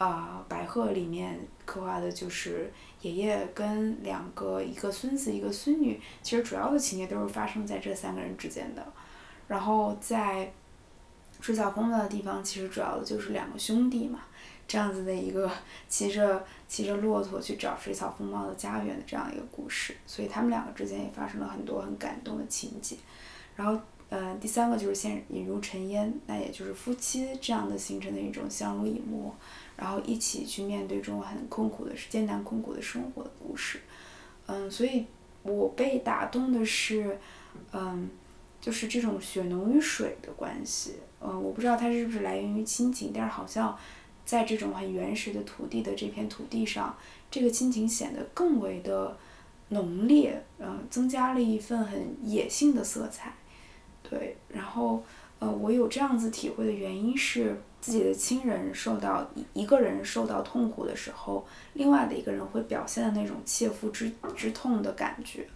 [0.00, 8.82] 啊、白鹤里面刻画的就是爷爷跟两个，一个孙子，一个孙女，其实主要的情节都是发生在这三个人之间的。
[9.46, 10.50] 然后在
[11.38, 14.20] 水草丰茂的地方，其实主要的就是两个兄弟嘛，
[14.66, 15.50] 这样子的一个
[15.86, 22.96] 骑着骑着骆驼去找水草丰茂的家园的这样一个故事，所以他们两个之间也发生了很多很感动的情节。
[23.54, 29.34] 然后，呃，第三个就是先引入尘烟，那也就是夫妻这样的形成的一种相濡以沫。
[29.80, 33.80] 然后一起去面对这种很困苦的、艰难困苦的生活的故事，
[34.44, 35.06] 嗯，所以
[35.42, 37.18] 我被打动的是，
[37.72, 38.10] 嗯，
[38.60, 43.74] 就是这种血浓于水的关系，嗯，我不知道它是不是来源于亲情，但是好像
[44.26, 46.94] 在这种很原始的土地的这片土地上，
[47.30, 49.16] 这个亲情显得更为的
[49.70, 53.34] 浓烈，嗯，增加了一份很野性的色彩，
[54.02, 55.02] 对，然后。
[55.40, 65.46] 呃，我有这样子体会的原因是，自己的亲人受到一一个人受到痛苦的时候，另外的一个人会表现的那种切肤之之痛的感觉。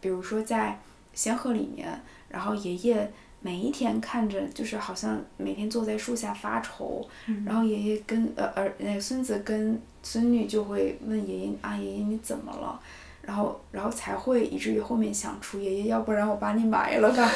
[0.00, 0.78] 比如说在
[1.12, 7.06] 仙鹤里面，然后爷爷每一天看着，就是好像每天坐在树下发愁，
[7.44, 12.80] 然后爷爷跟呃儿那个孙子跟孙女就会问爷爷啊，爷爷你怎么了？
[13.22, 17.30] 然后然后才会以至于后面想出爷爷，要不然我把你埋了吧。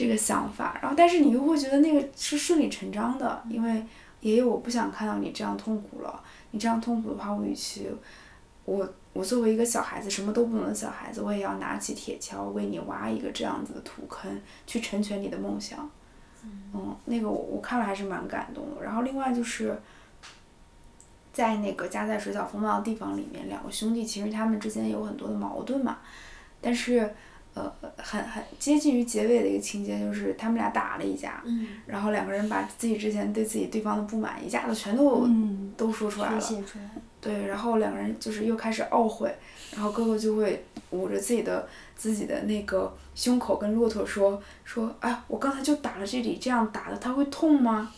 [0.00, 3.84] 这个想法，然后但是你又会觉得那个是顺理成章的，因为
[4.20, 6.22] 爷爷我不想看到你这样痛苦了，
[6.52, 7.86] 你这样痛苦的话，我与其
[8.64, 15.90] 我我作为一个小孩子，什么都不懂的小孩子，我也要拿起铁锹为你挖一个这样子的土坑，去成全你的梦想。
[16.42, 18.82] 嗯，那个我我看了还是蛮感动的。
[18.82, 19.78] 然后另外就是，
[21.30, 25.98] 在那个家在水草丰茂的地方里面，两个兄弟其实他们之间有很多的矛盾嘛，
[26.62, 27.14] 但是
[27.54, 36.40] 呃很很接近于结尾的一个情节就是他们俩打了一架，嗯然后两个人把自己之前对自己对方的不满一下子全都、嗯，都说出来了。
[37.20, 39.30] 对，然后两个人就是又开始懊悔，
[39.72, 47.92] 然后哥哥就会捂着自己的自己的那个胸口跟骆驼说说，哎，我刚才就打了这里，这样打的他会痛吗？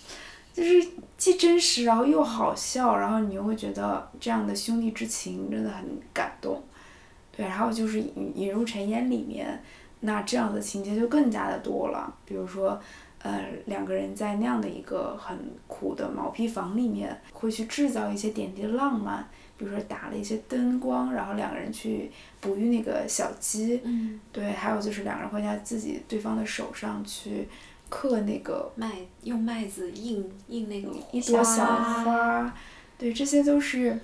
[0.52, 0.84] 就是
[1.16, 6.60] 既真实，然后又好笑，然后你又会觉得这样的兄弟之情真的很感动。
[7.36, 9.62] 对，然后就是引引入尘烟里面，
[10.00, 12.80] 那这样的情节就更加的多了，比如说。
[13.24, 19.24] 呃，两个人在那样的一个很苦的毛坯房里面，会去制造一些点滴的浪漫，
[19.56, 22.10] 比如说打了一些灯光，然后两个人去
[22.40, 27.46] 哺育那个小鸡，嗯，对，还有就是两个人会在自己对方的手上去
[27.88, 28.90] 刻那个麦
[29.22, 32.02] 用麦子印印那个一朵小花。
[32.02, 32.54] 花，
[32.98, 33.96] 对，这些都是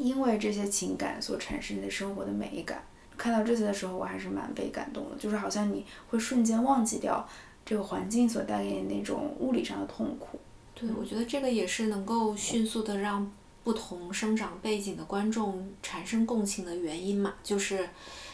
[0.00, 2.82] 因为这些情感所产生的生活的美感。
[3.16, 7.28] 看到这些的时候，我还是蛮被感动的，就是好像你会瞬间忘记掉
[7.66, 10.40] 这个环境所带给你那种物理上的痛苦。
[10.74, 13.30] 对，我觉得这个也是能够迅速的让
[13.62, 17.86] 不同生长背景的观众产生共情的原因嘛，就是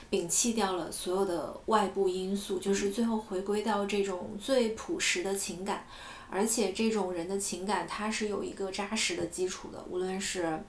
[0.09, 5.85] 摒弃掉了所有的外部因素，就是最后回归到这种最朴实的情感，
[6.31, 10.61] 而且这种人的情感它是有一个扎实的基础的，无论是。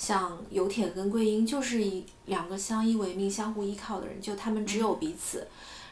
[0.00, 5.46] 像有铁跟桂英就是一两个相依为命、相互依靠的人，就他们只有彼此。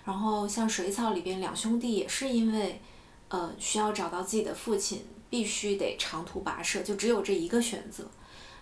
[0.06, 2.80] 然后像水草里边两兄弟也是因为，
[3.28, 8.06] 呃，需要找到自己的父亲，必须得长途跋涉，就只有这一个选择。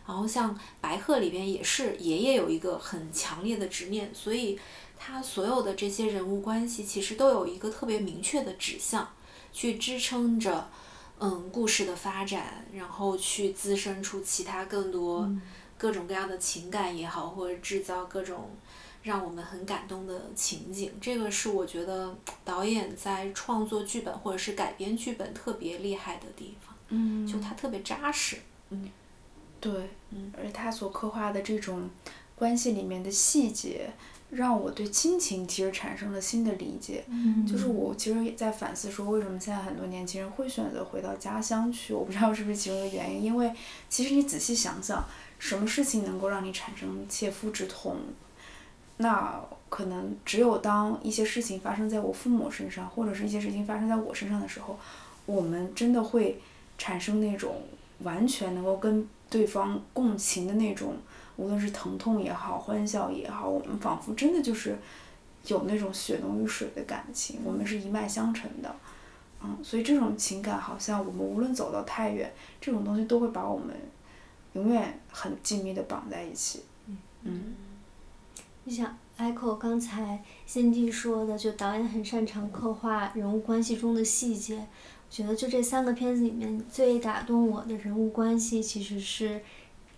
[0.05, 4.59] 然后像白鹤里边也是，爷爷有一个很强烈的执念，所以
[4.99, 9.09] 他所有的这些人物关系其实都有一个特别明确的指向，
[9.53, 10.69] 去支撑着。
[11.19, 15.29] 嗯，故事的发展，然后去滋生出其他更多
[15.79, 18.51] 各种各样的情感也好，或者制造各种
[19.03, 20.93] 让我们很感动的情景。
[21.01, 22.15] 这个是我觉得
[22.45, 28.37] 导演在创作剧本或者是改编剧本特别厉害的地方，嗯就他特别扎实。
[28.69, 28.91] 嗯，
[29.61, 29.73] 对，
[30.11, 31.89] 嗯，而他所刻画的这种
[32.35, 33.91] 关系里面的细节，
[34.31, 37.05] 让我对亲情其实产生了新的理解。
[37.09, 41.93] 嗯，就是我其实也在反思说，为什么现在很多年轻人会选择回到家乡去？
[41.93, 43.53] 我不知道是不是其中的原因，因为
[43.89, 45.05] 其实你仔细想想，
[45.39, 47.97] 什么事情能够让你产生切肤之痛？
[48.99, 54.79] 那可能只有当一些事情发生在我父母身上，或者是一些事情发生在我身上的时候，
[55.27, 56.41] 我们真的会
[56.79, 57.63] 产生那种
[58.01, 60.95] 完全能够跟对方共情的那种，
[61.37, 64.77] 无论是疼痛也好，欢笑也好，我们仿佛真的就是
[65.47, 68.75] 有那种血浓于水的感情，我们是一脉相承的。
[69.43, 73.77] 嗯，所以这种情感好像我们无论走到太远，这种东西都会把我们
[74.55, 76.63] 永远很紧密的绑在一起。
[77.23, 77.55] 嗯
[78.65, 84.57] 你想 echo 刚才 Cindy 说的，就导演很擅长刻画人物关系中的细节。
[84.57, 89.41] 我觉得就这三个片子里面最打动我的人物关系，其实是，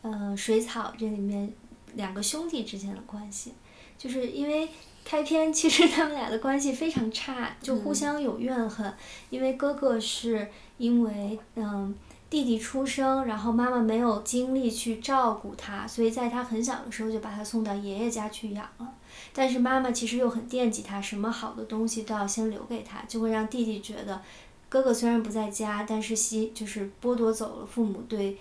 [0.03, 1.53] 呃，水草这里面
[1.95, 3.53] 两个兄弟之间的关系，
[3.97, 4.69] 就是因为
[5.05, 8.93] 开篇其实他们俩的关系非常差，就互相有怨恨，
[9.31, 11.95] 因为哥哥是因为嗯。
[12.31, 18.93] 弟弟出生，然后妈妈没有精力去照顾他，所以在他很小的时候就把他送到爷爷家去养了。
[19.33, 24.21] 但是妈妈其实又很惦记他，什么好的东西都要先留给他，就会让弟弟觉得，
[24.69, 28.37] 哥哥虽然不在家，但是西就是剥夺走了父母对，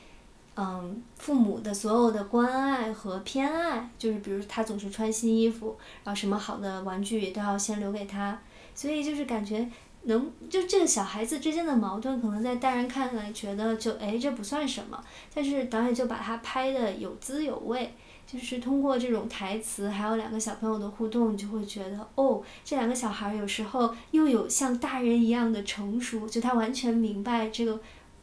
[0.57, 8.39] 嗯，父母的所有的关爱和偏爱，就是比如他总是穿新衣服，然后什么好的玩具也都要先留给他，
[8.73, 9.69] 所以就是感觉。
[10.03, 15.03] 能就这个小孩子之间的矛盾，可能在大人看来觉得就哎这不算什么，
[15.33, 17.93] 但是导演就把它拍的有滋有味，
[18.25, 27.77] 就是通过这种台词，还有两个小朋友的互动，你就会觉得哦，这两个小孩有时候又有像大人一样的成熟，就他完全明白这个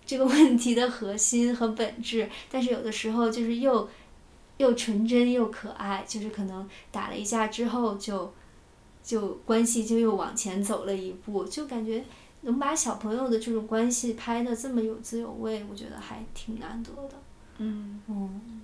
[0.07, 3.89] 这个问题的核心和本质，但是有的时候就是又
[4.59, 8.33] 又纯真又可爱，就是可能打了一架之后就。
[9.05, 12.03] 就关系就又往前走了一步，就感觉
[12.41, 17.11] 能把小朋友的这种关系拍的这么有滋有味，我觉得还挺难得的。
[17.59, 18.63] 嗯，嗯，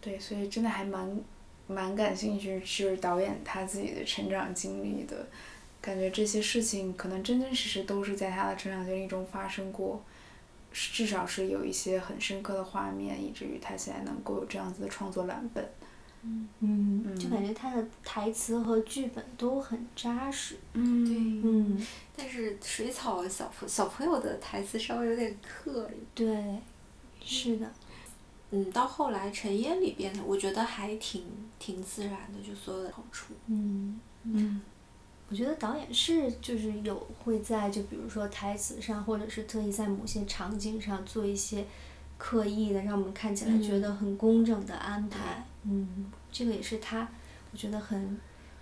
[0.00, 1.16] 对，所以真的还蛮
[1.68, 5.28] 蛮感兴趣，就是导演他自己的成长经历的，
[5.82, 10.02] 感觉这些事情可能真真实实都是在他的成长经历中发生过。
[10.72, 15.70] 至少是有一些很深刻的画面，以至于他现在能够有这样子的创作蓝本。
[16.60, 20.56] 嗯，就感觉他的台词和剧本都很扎实。
[20.72, 26.00] 嗯，对，嗯，但是水草小朋小朋友的台词稍微有点刻意。
[26.14, 26.58] 对，
[27.22, 27.70] 是的。
[28.52, 31.24] 嗯，到后来尘烟里边，我觉得还挺
[31.58, 33.34] 挺自然的，就所有的好处。
[33.48, 34.60] 嗯嗯，
[35.32, 41.64] 我觉得导演是就是有会在就比如说台词上，或者是特意在某些场景上做一些
[42.18, 45.42] 刻意的，让我们看起来觉得很工整的安排。
[45.62, 47.08] 嗯，这个也是他，
[47.50, 48.20] 我觉得很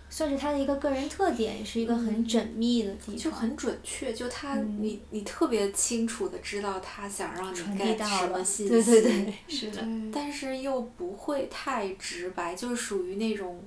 [0.09, 4.15] 算是他的一个个人特点，也是一个很缜密的地方，就很准确。
[4.15, 9.85] 就他，你你特别清楚的知道他想让你传递什么，信息，对对对，是的。
[10.13, 13.61] 但是又不会太直白，就是属于那种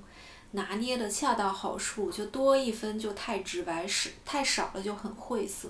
[0.53, 5.69] 拿捏的恰到好处，就多一分就太直白，是太少了就很晦涩。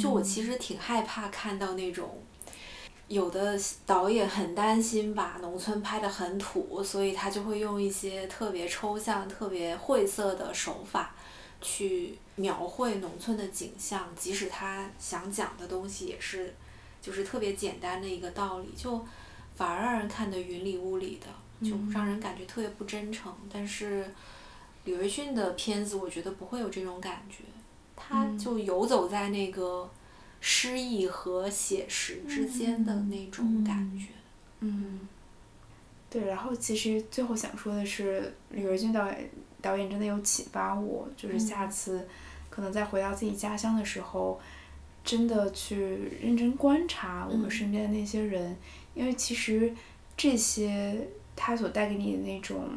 [0.00, 2.22] 就我其实挺害怕看到那种。
[3.08, 11.14] 有的导演很担心把农村拍得很土，所以他就会用一些特别抽象、特别晦涩的手法
[11.60, 16.54] 去描绘农村的景象，即使他想讲的东西也是
[17.02, 19.04] 就是特别简单的一个道理，就
[19.54, 21.26] 反而让人看得云里雾里的，
[21.62, 23.32] 就让人感觉特别不真诚。
[23.52, 24.04] 但是
[24.84, 27.44] 李维俊的片子，我觉得不会有这种感觉，
[27.96, 29.90] 他就游走在那个。
[30.44, 34.08] 诗意和写实之间的那种感觉，
[34.58, 34.98] 嗯，
[36.10, 36.24] 对。
[36.26, 42.08] 然后其实最后想说的是，李维俊导演导演真的有启发我，就是下次
[42.50, 44.40] 可能再回到自己家乡的时候，
[45.04, 48.56] 真的去认真观察我们身边的那些人，
[48.94, 49.72] 因为其实
[50.16, 52.68] 这些他所带给你的那种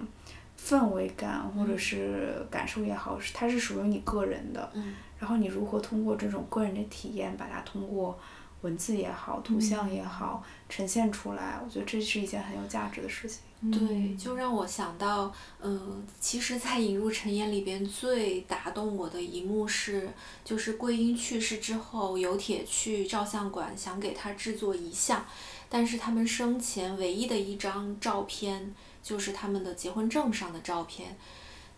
[0.59, 4.71] 氛围感或者是感受也好，是它是属于你个人的。
[5.19, 8.17] 然后你如何通过这种个人的体验，把它通过
[8.61, 11.59] 文字也好、图像也好呈现出来？
[11.63, 13.39] 我觉得这是一件很有价值的事情。
[13.71, 20.07] 对，就让我想到，嗯，其实，在《引入尘烟》里边最打动我的一幕是，
[20.43, 25.25] 就是桂英去世之后，有铁去照相馆想给他制作遗像，
[25.69, 31.17] 但是他们生前唯一的一张照片就是他们的结婚证上的照片。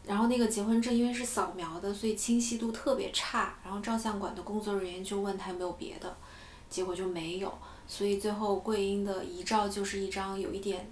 [0.06, 3.56] 然后那个结婚证因为是扫描的，所以清晰度特别差。
[3.62, 6.16] 然后照相馆的工作人员就问他有没有别的，
[6.70, 7.54] 结果就没有。
[7.88, 10.90] 所以最后桂英的遗照就是一张有一点，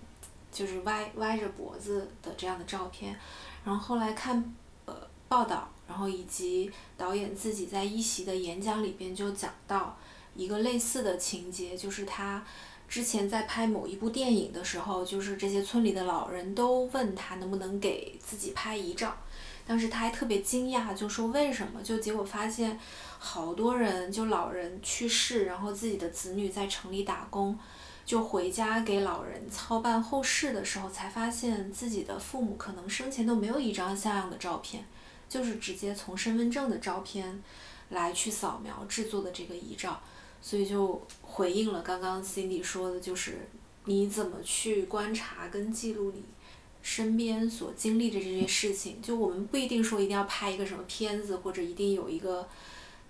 [0.51, 3.17] 就是歪歪着脖子的这样的照片。
[3.63, 4.93] 然后后来看呃
[5.29, 9.97] 报道，然后以及导演自己在一席的演讲里边就讲到
[10.35, 12.43] 一个类似的情节，就是他。
[12.87, 19.17] 之前在拍某一部电影的时候，就是这些村里的老人都问他能不能给自己拍遗照，
[19.65, 21.81] 当时他还特别惊讶，就说为什么？
[21.81, 22.79] 就结果发现，
[23.17, 27.57] 好多人就老人去世，然后自己的子女在城里打工，
[28.05, 34.85] 就回家给老人操办后事的时候，才发现自己的父母可能生前都没有一张像样的照片，
[35.27, 37.43] 就是直接从身份证的照片
[37.89, 39.99] 来去扫描制作的这个遗照。
[40.45, 43.47] 所以就回应了刚刚 Cindy 说的，就是
[43.85, 46.23] 你怎么去观察跟记录你
[46.83, 49.01] 身边所经历的这些事情。
[49.01, 52.47] 就我们不一定说一定要拍一个什么片子，或者一定有一个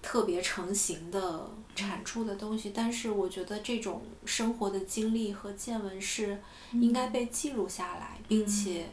[0.01, 6.39] 特别成型的产出的东西，但是我觉得这种生活的经历和见闻是
[6.71, 8.86] 应该被记录下来，并且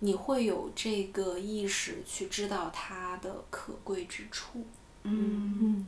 [0.00, 4.62] 你会有这个意识去知道它的可贵之处。
[5.04, 5.86] 嗯嗯，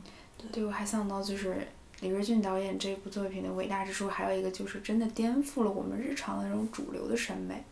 [0.51, 1.67] 对，我还想到就是。
[2.03, 7.63] 李瑞俊导演这部作品的伟大之处，还有一个就是真的颠覆了我们日常的那种主流的审美。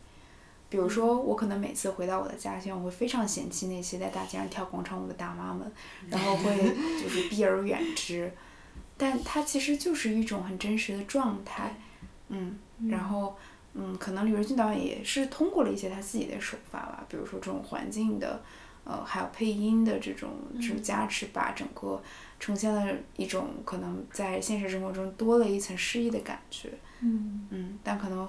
[0.69, 5.69] 比如说，我可能每次回到我的家乡，我会非常嫌弃那些在大街上跳广场舞的大妈们，
[6.09, 6.55] 然后会
[7.03, 8.31] 就是避而远之。
[8.97, 11.75] 但它其实就是一种很真实的状态，
[12.29, 12.57] 嗯，
[12.87, 13.35] 然后
[13.73, 18.41] 嗯，可能李瑞俊导演也是通过了一些他自己的手法吧，比如说这种环境的，
[18.85, 20.29] 呃，还有配音的这种
[20.61, 22.01] 这种加持，把整个。
[22.41, 26.69] 呈现了一种可能在现实生活中多了一层诗意的感觉。
[27.01, 28.27] 嗯嗯，但可能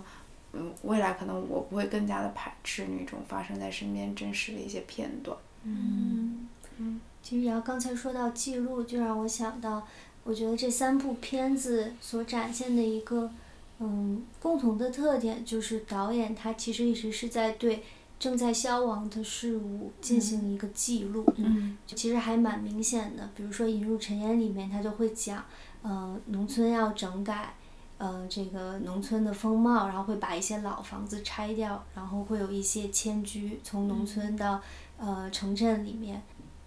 [0.53, 5.35] 嗯未来可能我不会更加的排斥那种发生在身边真实的一些片段。
[5.63, 6.47] 嗯
[6.77, 9.89] 嗯，其实瑶刚才说到记录，就让我想到，
[10.25, 13.31] 我觉得这三部片子所展现的一个
[13.79, 17.83] 嗯共同的特点，就是导演他其实一直是在对。
[18.23, 23.29] 正在消亡的事物进行一个记录，嗯，其实还蛮明显的。
[23.35, 25.45] 比如说《引入尘烟》里面，他就会讲，
[25.83, 27.57] 呃，农村要整改，
[27.99, 34.62] 呃，这个农村的风貌，然后会把一些老房子拆掉，然后会有一些迁居，从农村到
[34.99, 36.23] 呃城镇里面，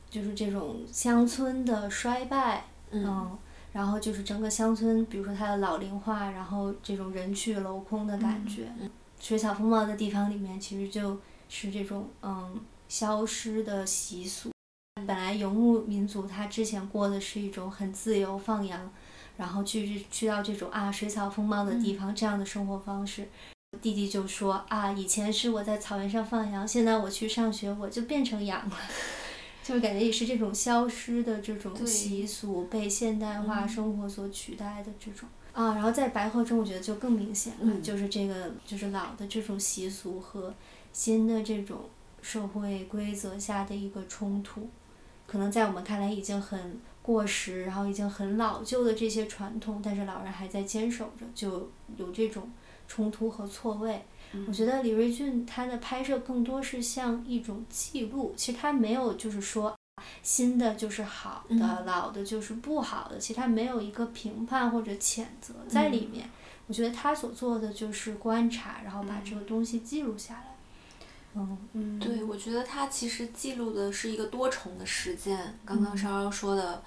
[0.09, 3.31] 就是这种乡村的衰败，嗯，
[3.71, 8.67] 然后就是整个乡村，比如说它的老龄化，然后这种人去楼空的感觉。
[9.17, 11.17] 水草丰茂的地方里面，其实就
[11.49, 14.51] 是这种嗯消失的习俗。
[15.05, 18.91] 本来游牧民族他之前过的是一种很自由放羊，
[19.37, 23.27] 然后去去到这种啊水草丰茂的地方这样的生活方式。
[23.81, 28.75] 弟弟就说啊，以前是我在草原上放羊，现在我去上学，我就变成羊了，
[29.61, 35.73] 就是感觉也是这种消失的这种习俗被现代化生活所取代的这种啊。
[35.73, 40.53] 然后在白鹤中，我觉得就更明显了，就是这个就是老的这种习俗和
[40.95, 41.81] 新的这种
[42.21, 44.69] 社会规则下的一个冲突，
[45.27, 52.49] 可能在我们看来已经很过时，然后已经很老旧的这些传统，但是老人还在坚守着，就有这种。
[52.87, 54.05] 冲突和错位，
[54.47, 59.75] 我觉得李瑞俊他的拍摄更多是像一种记录，其实他没有就是说
[60.21, 66.29] 新的就是好的，老的就是不好的，其实他没有一个评判或者谴责在里面。
[66.67, 70.54] 我觉得他所做的就是观察，然后把这个东西记录下来。
[71.35, 75.59] 嗯嗯，对，我觉得它其实记录的是一个多重的实践。
[75.65, 76.81] 刚刚稍稍说的，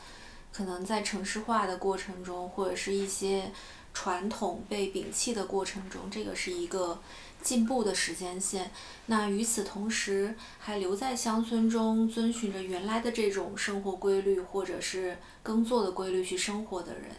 [0.52, 3.52] 可能在城市化的过程中，或者是一些。
[3.94, 6.96] 传统被摒弃的过程中，这个是一个
[7.42, 8.70] 进步的时间线。
[9.06, 17.10] 那与此同时，还留在乡村中，遵循着原来的这种生活规律或者是耕作的规律去生活的人，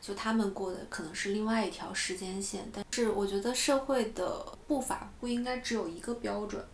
[0.00, 2.70] 就他们过的可能是另外一条时间线。
[2.72, 6.64] 但是，我觉得社会的步伐不应该只有一个标准。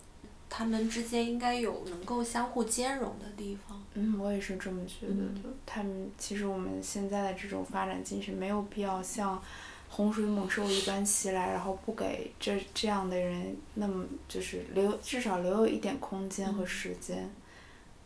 [0.49, 3.83] 他们之间应该有能够相互兼容的地方。
[3.93, 5.49] 嗯，我也是这么觉得的。
[5.65, 9.41] 他们其实我们现在的这种发展进程没有必要像
[9.89, 17.29] 洪水猛兽一般袭来，然后不给这这样的人那么就是留至少留有一点空间和时间。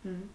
[0.04, 0.30] 嗯。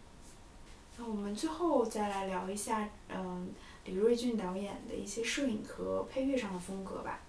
[0.96, 3.48] 那我们最后再来聊一下，嗯，
[3.84, 7.20] 李瑞俊导演的一些摄影和配乐上的风格吧。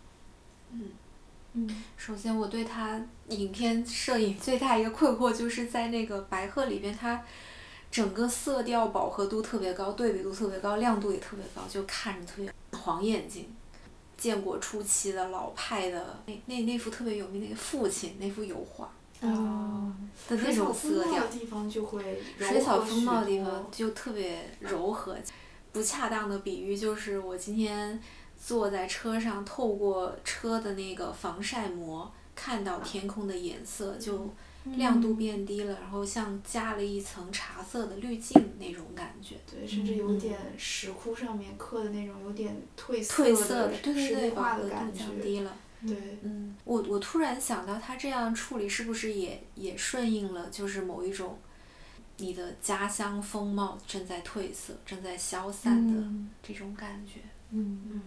[0.72, 0.90] 嗯。
[1.98, 7.24] 首先，我对他影片摄影最大一个困惑，就是在那个白鹤里边，它
[7.90, 13.48] 整个色调饱和度特别高，对比度特别高，亮度也特别高，就看着特别黄眼睛。
[14.18, 18.90] 建国初期的老派的那那那幅特别有名那个父亲那幅油画，
[19.22, 19.94] 哦，
[20.28, 21.26] 的那种色调。
[21.28, 25.18] 地方就会水草丰茂的地方就特别柔和。
[25.72, 28.02] 不恰当的比喻就是我今天。
[28.46, 34.32] 坐在车上，透过车的那个防晒膜，看到天空的颜色就
[34.66, 39.38] 亮度变低了，然后像加了一层茶色的滤镜那种感觉。
[39.52, 43.24] 对，甚至有点石窟上面刻的那种有点褪色
[43.68, 45.00] 的石灰画的感觉。
[45.00, 45.52] 降低了。
[45.82, 46.20] 对。
[46.22, 51.40] 嗯，我我突然想到，他这样处理是不是也也顺应了，就是某一种
[52.18, 56.04] 你的家乡风貌正在褪色、正在消散的
[56.44, 57.22] 这种感觉。
[57.50, 58.02] 嗯嗯。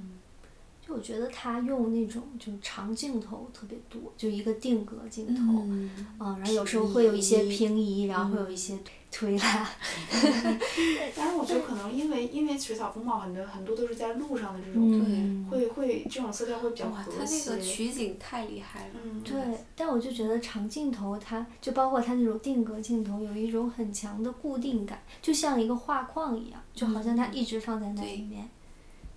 [0.89, 8.78] 我觉得他用那种就长镜头特别多，就一个定格镜头，嗯，然后有时候会有一些平移，然后会有一些
[9.11, 9.68] 推拉。
[11.14, 17.51] 但是，我觉得可能因为因为水草风貌很多很多都是在路上的这种，会会这种色调会比较和谐。
[17.51, 18.95] 他那个取景太厉害了。
[19.03, 19.36] 嗯，对。
[19.76, 28.49] 但我就觉得长镜头，它就包括它那种定格镜头，有一种很强的固定感，就像一个画框一样，就好像它一直放在那里面。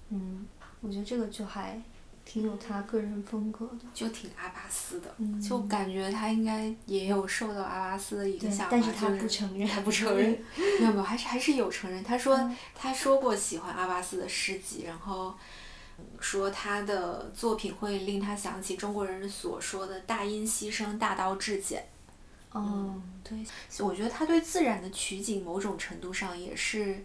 [0.10, 0.46] 嗯。
[0.82, 1.82] 我觉得这个就还
[2.26, 8.68] 挺有他个人风格的，就挺阿巴斯的，就感觉他应该也有受到阿巴斯的影响吧。
[8.72, 10.38] 但是他不承认，他不承认。
[10.80, 12.04] 没有没有，还是还是有承认。
[12.04, 15.34] 他说他说过喜欢阿巴斯的诗集，然后
[16.20, 21.84] 说他的作品会令他想起中国人所说的大音希声，大道至简。
[22.54, 23.38] 嗯，对，
[23.80, 27.04] 我觉得他对自然的取景某种程度上也是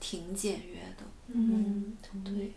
[0.00, 1.04] 挺简约的。
[1.28, 2.52] 嗯，对。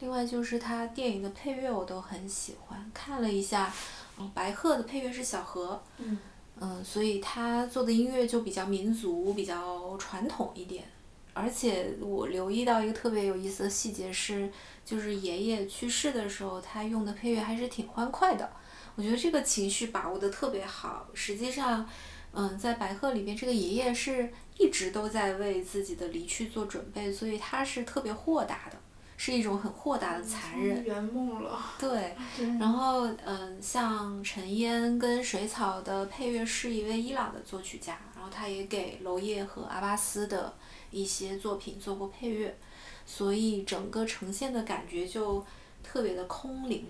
[0.00, 3.72] 另外就是他电影的配乐我都很喜欢，看了一下，
[4.18, 6.18] 嗯，白鹤的配乐是小何，嗯，
[6.60, 10.84] 嗯，所以他做的音乐就比较民族，比较传统一点。
[11.32, 14.48] 而且我留意到一个特别有意思的细节是，
[14.84, 18.48] 就是爷爷去世的时候，他用的配乐还是挺欢快的。
[18.94, 21.08] 我觉得这个情绪把握的特别好。
[21.12, 21.88] 实际上，
[22.32, 28.78] 嗯，在白鹤里边，这个爷爷是一直都在为自己的离去做准备，所以他是特别豁达的。
[29.16, 30.84] 是一种很豁达的残忍。
[30.84, 31.58] 圆梦了。
[31.78, 32.16] 对，
[32.58, 40.52] 然后嗯，像陈烟跟水草的配乐是一位伊朗的作曲家，然后他也给娄烨和阿巴斯的
[40.90, 42.56] 一些作品做过配乐，
[43.06, 45.44] 所以整个呈现的感觉就
[45.82, 46.86] 特别的空灵。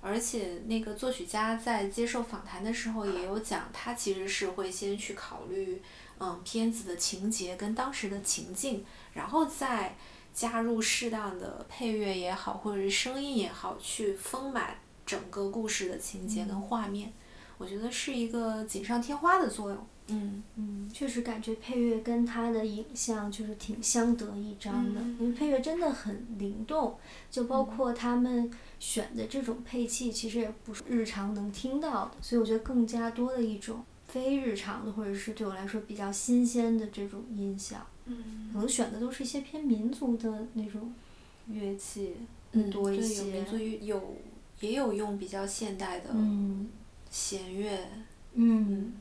[0.00, 5.80] 而且那个作曲家在接受访谈的时候也有讲，他其实是会先去考虑
[6.18, 9.96] 嗯片子的情节跟当时的情境，然后再。
[10.32, 17.12] 加入适当的配乐也好，或者是声音也好，去丰满整个故事的情节跟画面，
[17.58, 19.86] 我觉得是一个锦上添花的作用。
[20.08, 25.16] 嗯嗯，确实感觉配乐跟它的影像就是挺相得益彰的，嗯。
[25.20, 26.98] 因为配乐真的很灵动，
[27.30, 37.76] 就包括他们选的这种配器，其实也不是日常能听到的，所以我觉得更加多的一种非日常的，或者是对我来说比较新鲜的这种音效，
[38.12, 40.92] 嗯可能选的都是一些偏民族的那种
[41.48, 42.14] 乐器，
[42.52, 44.16] 嗯，对，有多一些民族乐有
[44.60, 46.68] 也有用比较现代的嗯
[47.10, 47.78] 弦乐，
[48.34, 48.92] 嗯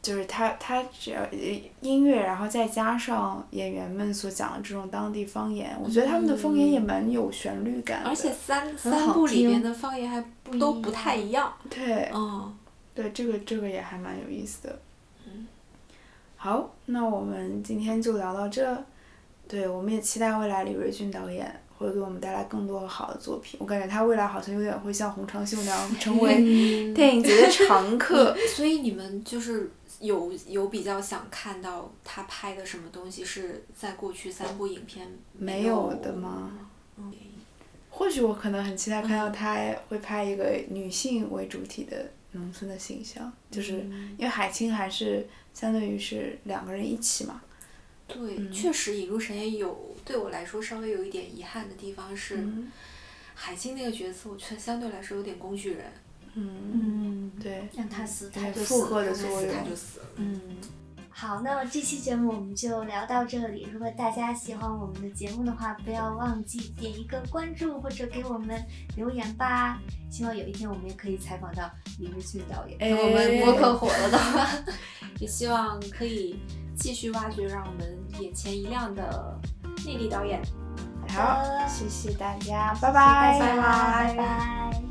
[0.00, 8.08] 就是他他只要呃音乐，然后再加上演员们所讲的这种当地方言，我觉得他们的方言也蛮有旋律感的。
[8.08, 11.52] 而且三三部里面的方言还不都不太一样。
[11.68, 12.56] 对嗯，
[12.94, 14.80] 对，这个这个也还蛮有意思的。
[16.38, 18.84] 嗯，好，那我们今天就聊到这。
[19.48, 23.58] 对，我们也期待未来李瑞俊导演会给我们带来更多好的作品。
[23.60, 28.36] 我感觉他未来好像有点会像洪长秀那样成为嗯电影节的常客。
[28.54, 29.70] 所以你们就是
[30.00, 36.52] 有有比较想看到他拍的什么东西是在过去三部影片没有有的吗？
[36.98, 37.12] 嗯，
[37.90, 39.56] 或许我可能很期待看到他
[39.88, 45.26] 会拍一个女性为主体的农村的形象，就是嗯因为海清还是
[45.58, 47.40] 相对于是两个人一起嘛。
[48.06, 52.70] 对，嗯确实《引入神也有对我来说稍微有一点遗憾的地方是，嗯
[53.34, 55.84] 海清那个角色，我觉得相对来说有点工具人，
[56.34, 59.24] 嗯，嗯，对，让他死他就死附和的他死。
[59.52, 60.06] 他就死了。
[60.16, 60.40] 嗯，
[61.20, 63.66] 好，那么这期节目我们就聊到这里。
[63.72, 68.64] 如果大家喜欢我们的节目的话，不要忘记点一个关注或者给我们
[68.94, 69.80] 留言吧。
[70.08, 74.46] 希望有一天我们也可以采访到李瑞翠导演，我们博客火了的话，
[75.18, 76.38] 也希望可以
[76.76, 79.36] 继续挖掘让我们眼前一亮的
[79.84, 80.40] 内地导演。
[81.08, 84.82] 好，谢谢大家，拜拜，拜拜，拜拜。